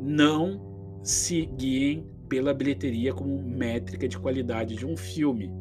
Não 0.00 1.00
se 1.02 1.44
guiem 1.44 2.08
pela 2.32 2.54
bilheteria 2.54 3.12
como 3.12 3.42
métrica 3.42 4.08
de 4.08 4.18
qualidade 4.18 4.74
de 4.74 4.86
um 4.86 4.96
filme. 4.96 5.52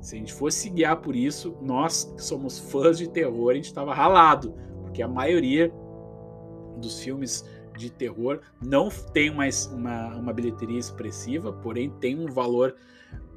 Se 0.00 0.16
a 0.16 0.18
gente 0.18 0.32
fosse 0.32 0.70
guiar 0.70 0.96
por 0.96 1.14
isso, 1.14 1.54
nós 1.60 2.04
que 2.16 2.24
somos 2.24 2.58
fãs 2.58 2.96
de 2.96 3.06
terror, 3.10 3.50
a 3.50 3.54
gente 3.54 3.66
estava 3.66 3.92
ralado, 3.92 4.54
porque 4.80 5.02
a 5.02 5.08
maioria 5.08 5.70
dos 6.78 6.98
filmes 7.02 7.44
de 7.76 7.90
terror 7.90 8.40
não 8.64 8.88
tem 9.12 9.30
mais 9.30 9.66
uma, 9.66 10.16
uma 10.16 10.32
bilheteria 10.32 10.78
expressiva, 10.78 11.52
porém 11.52 11.90
tem 12.00 12.18
um 12.18 12.32
valor 12.32 12.74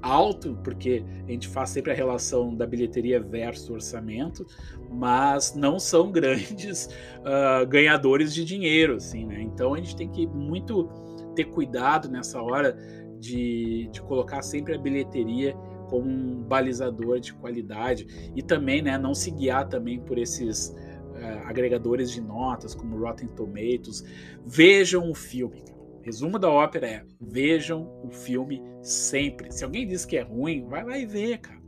alto, 0.01 0.57
porque 0.63 1.03
a 1.27 1.31
gente 1.31 1.49
faz 1.49 1.71
sempre 1.71 1.91
a 1.91 1.95
relação 1.95 2.55
da 2.55 2.65
bilheteria 2.65 3.19
versus 3.19 3.69
orçamento, 3.69 4.47
mas 4.89 5.53
não 5.53 5.77
são 5.77 6.09
grandes 6.13 6.85
uh, 6.85 7.67
ganhadores 7.67 8.33
de 8.33 8.45
dinheiro, 8.45 8.95
assim, 8.95 9.25
né? 9.25 9.41
Então 9.41 9.73
a 9.73 9.77
gente 9.77 9.93
tem 9.93 10.07
que 10.09 10.25
muito 10.25 10.89
ter 11.37 11.45
cuidado 11.45 12.09
nessa 12.09 12.41
hora 12.41 12.75
de, 13.19 13.87
de 13.91 14.01
colocar 14.01 14.41
sempre 14.41 14.73
a 14.73 14.77
bilheteria 14.77 15.55
como 15.87 16.09
um 16.09 16.43
balizador 16.43 17.19
de 17.19 17.33
qualidade 17.33 18.31
e 18.35 18.41
também, 18.41 18.81
né, 18.81 18.97
não 18.97 19.13
se 19.13 19.29
guiar 19.29 19.69
também 19.69 19.99
por 20.01 20.17
esses 20.17 20.69
uh, 20.69 21.45
agregadores 21.45 22.11
de 22.11 22.21
notas 22.21 22.73
como 22.73 22.97
Rotten 22.97 23.27
Tomatoes. 23.29 24.03
Vejam 24.45 25.09
o 25.09 25.15
filme. 25.15 25.63
Resumo 26.01 26.39
da 26.39 26.49
ópera 26.49 26.87
é: 26.87 27.03
vejam 27.21 27.87
o 28.03 28.09
filme 28.09 28.61
sempre. 28.81 29.51
Se 29.51 29.63
alguém 29.63 29.87
diz 29.87 30.05
que 30.05 30.17
é 30.17 30.21
ruim, 30.21 30.65
vai 30.67 30.83
lá 30.83 30.97
e 30.97 31.05
vê, 31.05 31.37
cara. 31.37 31.61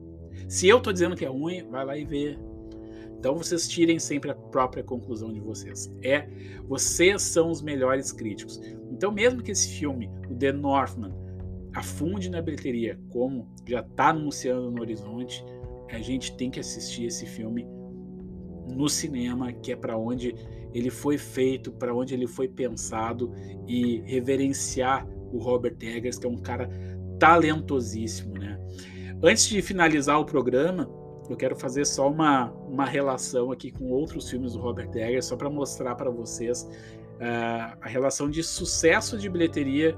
Se 0.47 0.67
eu 0.67 0.82
tô 0.82 0.91
dizendo 0.91 1.15
que 1.15 1.25
é 1.25 1.29
ruim, 1.29 1.69
vai 1.69 1.86
lá 1.86 1.97
e 1.97 2.05
vê. 2.05 2.38
Então 3.19 3.36
vocês 3.36 3.67
tirem 3.67 3.99
sempre 3.99 4.32
a 4.32 4.36
própria 4.36 4.82
conclusão 4.82 5.32
de 5.32 5.41
vocês. 5.41 5.93
É, 6.01 6.27
vocês 6.63 7.21
são 7.21 7.51
os 7.51 7.62
melhores 7.62 8.13
críticos. 8.13 8.62
Então 8.89 9.12
mesmo 9.12 9.43
que 9.43 9.51
esse 9.51 9.67
filme, 9.67 10.10
o 10.29 10.36
The 10.36 10.53
Northman, 10.53 11.13
afunde 11.73 12.29
na 12.29 12.41
bilheteria, 12.41 12.97
como 13.10 13.47
já 13.67 13.82
está 13.82 14.10
anunciando 14.10 14.71
no 14.71 14.82
horizonte, 14.82 15.43
a 15.91 15.99
gente 15.99 16.36
tem 16.38 16.49
que 16.49 16.62
assistir 16.62 17.05
esse 17.05 17.25
filme 17.25 17.67
no 18.67 18.88
cinema, 18.88 19.51
que 19.51 19.73
é 19.73 19.75
para 19.75 19.97
onde 19.97 20.34
ele 20.73 20.89
foi 20.89 21.17
feito, 21.17 21.71
para 21.71 21.93
onde 21.93 22.13
ele 22.13 22.27
foi 22.27 22.47
pensado 22.47 23.34
e 23.67 24.01
reverenciar 24.05 25.05
o 25.32 25.39
Robert 25.39 25.75
Eggers, 25.82 26.17
que 26.17 26.25
é 26.25 26.29
um 26.29 26.38
cara 26.38 26.69
talentosíssimo, 27.19 28.36
né? 28.36 28.58
Antes 29.21 29.47
de 29.47 29.62
finalizar 29.62 30.19
o 30.19 30.25
programa, 30.25 30.89
eu 31.29 31.37
quero 31.37 31.55
fazer 31.55 31.85
só 31.85 32.09
uma, 32.09 32.51
uma 32.67 32.85
relação 32.85 33.51
aqui 33.51 33.71
com 33.71 33.91
outros 33.91 34.29
filmes 34.29 34.53
do 34.53 34.59
Robert 34.59 34.89
Eggers, 34.89 35.25
só 35.25 35.35
para 35.35 35.49
mostrar 35.49 35.93
para 35.95 36.09
vocês 36.09 36.63
uh, 36.63 37.77
a 37.79 37.87
relação 37.87 38.29
de 38.29 38.43
sucesso 38.43 39.17
de 39.17 39.29
bilheteria 39.29 39.95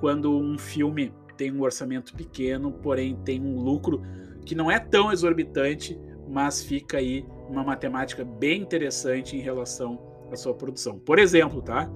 quando 0.00 0.34
um 0.34 0.56
filme 0.56 1.12
tem 1.36 1.52
um 1.52 1.62
orçamento 1.62 2.14
pequeno, 2.14 2.72
porém 2.72 3.16
tem 3.24 3.42
um 3.42 3.60
lucro 3.60 4.02
que 4.46 4.54
não 4.54 4.70
é 4.70 4.78
tão 4.78 5.12
exorbitante, 5.12 5.98
mas 6.28 6.62
fica 6.62 6.98
aí 6.98 7.26
uma 7.48 7.62
matemática 7.62 8.24
bem 8.24 8.62
interessante 8.62 9.36
em 9.36 9.40
relação 9.40 10.00
à 10.30 10.36
sua 10.36 10.54
produção. 10.54 10.98
Por 10.98 11.18
exemplo, 11.18 11.60
tá? 11.60 11.90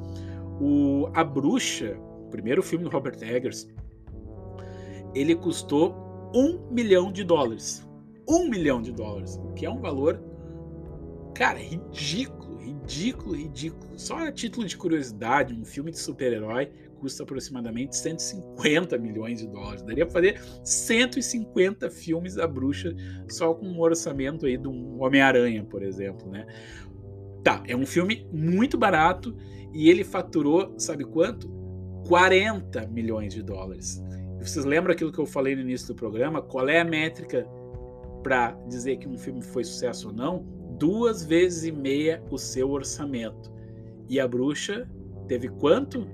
O 0.61 1.09
A 1.14 1.24
Bruxa, 1.24 1.96
o 1.98 2.28
primeiro 2.28 2.62
filme 2.62 2.85
do 2.85 2.90
Robert 2.90 3.18
Eggers, 3.22 3.66
ele 5.14 5.35
custou 5.35 5.94
um 6.35 6.68
milhão 6.70 7.11
de 7.11 7.24
dólares 7.24 7.88
um 8.29 8.49
milhão 8.49 8.83
de 8.83 8.93
dólares, 8.93 9.41
que 9.57 9.64
é 9.64 9.71
um 9.71 9.81
valor, 9.81 10.23
cara, 11.35 11.59
ridículo, 11.59 12.59
ridículo, 12.59 13.35
ridículo. 13.35 13.99
Só 13.99 14.19
a 14.19 14.33
título 14.33 14.67
de 14.67 14.77
curiosidade, 14.77 15.55
um 15.55 15.64
filme 15.64 15.91
de 15.91 15.99
super-herói 15.99 16.71
custa 16.99 17.23
aproximadamente 17.23 17.97
150 17.97 18.99
milhões 18.99 19.41
de 19.41 19.47
dólares. 19.47 19.83
Daria 19.83 20.05
para 20.05 20.14
fazer 20.14 20.41
150 20.64 21.88
filmes 21.91 22.35
da 22.35 22.47
bruxa 22.47 22.95
só 23.29 23.55
com 23.55 23.67
um 23.67 23.81
orçamento 23.81 24.47
aí 24.47 24.57
de 24.57 24.69
um 24.69 25.01
Homem-Aranha, 25.01 25.64
por 25.64 25.83
exemplo, 25.83 26.29
né? 26.29 26.47
Tá, 27.43 27.62
é 27.67 27.77
um 27.77 27.87
filme 27.87 28.29
muito 28.33 28.77
barato 28.77 29.37
e 29.73 29.88
ele 29.88 30.05
faturou, 30.05 30.75
sabe 30.77 31.05
quanto? 31.05 31.49
40 32.07 32.88
milhões 32.88 33.33
de 33.33 33.43
dólares. 33.43 34.03
Vocês 34.41 34.64
lembram 34.64 34.93
aquilo 34.93 35.12
que 35.12 35.19
eu 35.19 35.27
falei 35.27 35.55
no 35.55 35.62
início 35.62 35.88
do 35.88 35.95
programa? 35.95 36.43
Qual 36.43 36.69
é 36.69 36.81
a 36.81 36.85
métrica 36.85 37.47
para 38.22 38.52
dizer 38.68 38.96
que 38.98 39.09
um 39.09 39.18
filme 39.18 39.42
foi 39.42 39.64
sucesso 39.64 40.09
ou 40.09 40.14
não, 40.14 40.44
duas 40.78 41.24
vezes 41.24 41.64
e 41.64 41.72
meia 41.72 42.22
o 42.31 42.38
seu 42.38 42.70
orçamento. 42.70 43.52
E 44.09 44.18
a 44.20 44.26
Bruxa 44.26 44.88
teve 45.26 45.48
quanto? 45.48 46.07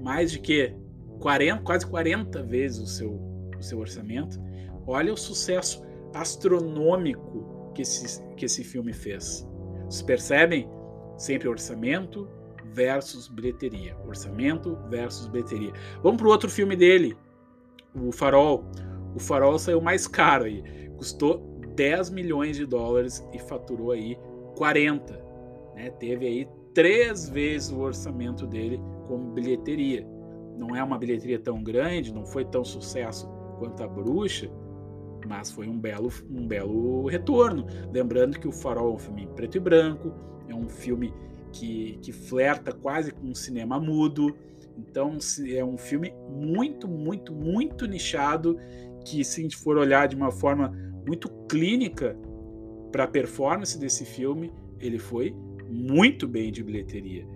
Mais 0.00 0.30
de 0.30 0.38
que 0.38 0.74
40, 1.20 1.62
quase 1.62 1.86
40 1.86 2.42
vezes 2.42 2.80
o 2.80 2.86
seu, 2.86 3.12
o 3.58 3.62
seu 3.62 3.78
orçamento. 3.78 4.40
Olha 4.86 5.12
o 5.12 5.16
sucesso 5.16 5.82
astronômico 6.12 7.72
que 7.74 7.82
esse, 7.82 8.22
que 8.36 8.44
esse 8.44 8.62
filme 8.62 8.92
fez. 8.92 9.46
Vocês 9.84 10.02
percebem? 10.02 10.68
Sempre 11.16 11.48
orçamento 11.48 12.28
versus 12.72 13.28
bilheteria. 13.28 13.96
Orçamento 14.06 14.76
versus 14.88 15.28
bilheteria. 15.28 15.72
Vamos 16.02 16.18
para 16.18 16.28
o 16.28 16.30
outro 16.30 16.50
filme 16.50 16.76
dele, 16.76 17.16
o 17.94 18.10
Farol. 18.10 18.64
O 19.14 19.20
Farol 19.20 19.58
saiu 19.58 19.80
mais 19.80 20.08
caro 20.08 20.44
aí 20.44 20.83
custou 20.96 21.38
10 21.74 22.10
milhões 22.10 22.56
de 22.56 22.66
dólares 22.66 23.26
e 23.32 23.38
faturou 23.38 23.90
aí 23.90 24.18
40. 24.56 25.12
Né? 25.74 25.90
Teve 25.90 26.26
aí 26.26 26.48
três 26.72 27.28
vezes 27.28 27.70
o 27.70 27.80
orçamento 27.80 28.46
dele 28.46 28.80
como 29.06 29.32
bilheteria. 29.32 30.06
Não 30.56 30.74
é 30.74 30.82
uma 30.82 30.98
bilheteria 30.98 31.38
tão 31.38 31.62
grande, 31.62 32.12
não 32.12 32.24
foi 32.24 32.44
tão 32.44 32.64
sucesso 32.64 33.28
quanto 33.58 33.82
a 33.82 33.88
Bruxa, 33.88 34.50
mas 35.26 35.50
foi 35.50 35.68
um 35.68 35.78
belo, 35.78 36.10
um 36.30 36.46
belo 36.46 37.06
retorno. 37.06 37.66
Lembrando 37.92 38.38
que 38.38 38.48
o 38.48 38.52
Farol 38.52 38.92
é 38.92 38.94
um 38.94 38.98
filme 38.98 39.22
em 39.24 39.28
preto 39.28 39.56
e 39.56 39.60
branco, 39.60 40.12
é 40.48 40.54
um 40.54 40.68
filme 40.68 41.12
que, 41.52 41.98
que 42.02 42.12
flerta 42.12 42.72
quase 42.72 43.12
com 43.12 43.28
um 43.28 43.34
cinema 43.34 43.80
mudo. 43.80 44.36
Então 44.76 45.18
é 45.48 45.64
um 45.64 45.76
filme 45.76 46.12
muito, 46.28 46.88
muito, 46.88 47.32
muito 47.32 47.86
nichado 47.86 48.58
que 49.04 49.24
se 49.24 49.40
a 49.40 49.42
gente 49.42 49.56
for 49.56 49.76
olhar 49.76 50.08
de 50.08 50.16
uma 50.16 50.30
forma 50.30 50.72
muito 51.06 51.28
clínica 51.48 52.16
para 52.90 53.04
a 53.04 53.08
performance 53.08 53.78
desse 53.78 54.04
filme, 54.04 54.52
ele 54.80 54.98
foi 54.98 55.34
muito 55.68 56.26
bem 56.26 56.50
de 56.52 56.62
bilheteria. 56.62 57.26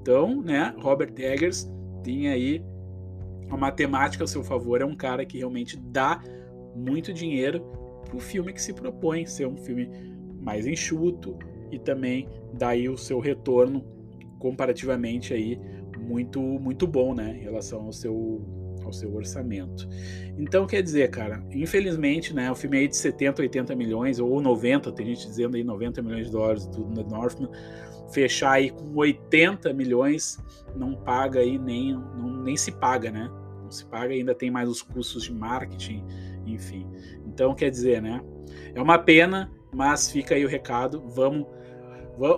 Então, 0.00 0.42
né, 0.42 0.74
Robert 0.78 1.12
Eggers 1.16 1.68
tem 2.02 2.28
aí 2.28 2.62
a 3.50 3.56
matemática 3.56 4.24
a 4.24 4.26
seu 4.26 4.42
favor, 4.42 4.80
é 4.80 4.84
um 4.84 4.96
cara 4.96 5.24
que 5.24 5.38
realmente 5.38 5.76
dá 5.76 6.22
muito 6.74 7.12
dinheiro 7.12 7.60
para 8.04 8.16
o 8.16 8.20
filme 8.20 8.52
que 8.52 8.62
se 8.62 8.72
propõe 8.72 9.26
ser 9.26 9.46
um 9.46 9.56
filme 9.56 9.88
mais 10.40 10.66
enxuto 10.66 11.36
e 11.70 11.78
também 11.78 12.28
dá 12.52 12.68
aí 12.68 12.88
o 12.88 12.96
seu 12.96 13.18
retorno 13.18 13.84
comparativamente 14.38 15.34
aí 15.34 15.58
muito 15.98 16.40
muito 16.40 16.86
bom, 16.86 17.14
né, 17.14 17.36
em 17.36 17.42
relação 17.42 17.86
ao 17.86 17.92
seu 17.92 18.44
ao 18.86 18.92
seu 18.92 19.14
orçamento. 19.14 19.88
Então, 20.38 20.66
quer 20.66 20.82
dizer, 20.82 21.10
cara, 21.10 21.44
infelizmente, 21.50 22.34
né, 22.34 22.50
o 22.50 22.54
filme 22.54 22.78
aí 22.78 22.88
de 22.88 22.96
70, 22.96 23.42
80 23.42 23.74
milhões, 23.74 24.18
ou 24.18 24.40
90, 24.40 24.92
tem 24.92 25.06
gente 25.06 25.26
dizendo 25.26 25.56
aí 25.56 25.64
90 25.64 26.02
milhões 26.02 26.26
de 26.26 26.32
dólares 26.32 26.66
do 26.66 26.86
Northman, 27.04 27.50
fechar 28.12 28.52
aí 28.52 28.70
com 28.70 28.94
80 28.94 29.72
milhões, 29.72 30.38
não 30.74 30.94
paga 30.94 31.40
aí 31.40 31.58
nem, 31.58 31.94
não, 31.94 32.42
nem 32.42 32.56
se 32.56 32.72
paga, 32.72 33.10
né? 33.10 33.30
Não 33.62 33.70
se 33.70 33.84
paga, 33.86 34.14
ainda 34.14 34.34
tem 34.34 34.50
mais 34.50 34.68
os 34.68 34.80
custos 34.80 35.24
de 35.24 35.32
marketing, 35.32 36.04
enfim. 36.46 36.86
Então, 37.26 37.54
quer 37.54 37.70
dizer, 37.70 38.00
né? 38.00 38.22
É 38.74 38.80
uma 38.80 38.98
pena, 38.98 39.50
mas 39.72 40.10
fica 40.10 40.34
aí 40.34 40.44
o 40.44 40.48
recado, 40.48 41.02
vamos 41.08 41.46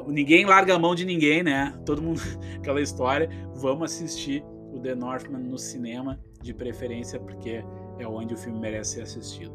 ninguém 0.08 0.44
larga 0.44 0.74
a 0.74 0.78
mão 0.78 0.94
de 0.94 1.04
ninguém, 1.04 1.42
né? 1.42 1.78
Todo 1.86 2.02
mundo, 2.02 2.20
aquela 2.56 2.80
história. 2.80 3.28
Vamos 3.54 3.92
assistir 3.92 4.42
o 4.72 4.80
The 4.80 4.94
Northman 4.94 5.42
no 5.42 5.58
cinema 5.58 6.18
de 6.42 6.54
preferência, 6.54 7.18
porque 7.18 7.64
é 7.98 8.06
onde 8.06 8.34
o 8.34 8.36
filme 8.36 8.58
merece 8.58 8.94
ser 8.94 9.02
assistido. 9.02 9.52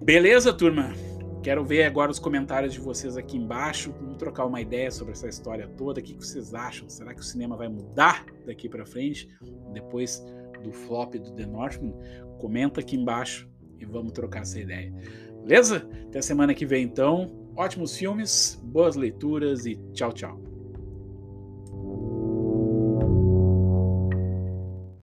Beleza, 0.00 0.52
turma? 0.52 0.92
Quero 1.42 1.64
ver 1.64 1.84
agora 1.84 2.10
os 2.10 2.20
comentários 2.20 2.72
de 2.72 2.78
vocês 2.78 3.16
aqui 3.16 3.36
embaixo. 3.36 3.92
Vamos 4.00 4.16
trocar 4.16 4.46
uma 4.46 4.60
ideia 4.60 4.90
sobre 4.92 5.12
essa 5.12 5.28
história 5.28 5.66
toda. 5.76 6.00
O 6.00 6.02
que 6.02 6.14
vocês 6.14 6.54
acham? 6.54 6.88
Será 6.88 7.12
que 7.12 7.20
o 7.20 7.24
cinema 7.24 7.56
vai 7.56 7.68
mudar 7.68 8.24
daqui 8.46 8.68
para 8.68 8.86
frente, 8.86 9.28
depois 9.72 10.24
do 10.62 10.72
flop 10.72 11.14
do 11.14 11.32
The 11.32 11.46
Northman? 11.46 11.94
Comenta 12.38 12.80
aqui 12.80 12.96
embaixo 12.96 13.48
e 13.80 13.84
vamos 13.84 14.12
trocar 14.12 14.42
essa 14.42 14.60
ideia. 14.60 14.92
Beleza? 15.42 15.88
Até 16.06 16.22
semana 16.22 16.54
que 16.54 16.64
vem, 16.64 16.84
então. 16.84 17.26
Ótimos 17.56 17.96
filmes, 17.96 18.60
boas 18.62 18.94
leituras 18.94 19.66
e 19.66 19.76
tchau, 19.92 20.12
tchau. 20.12 20.51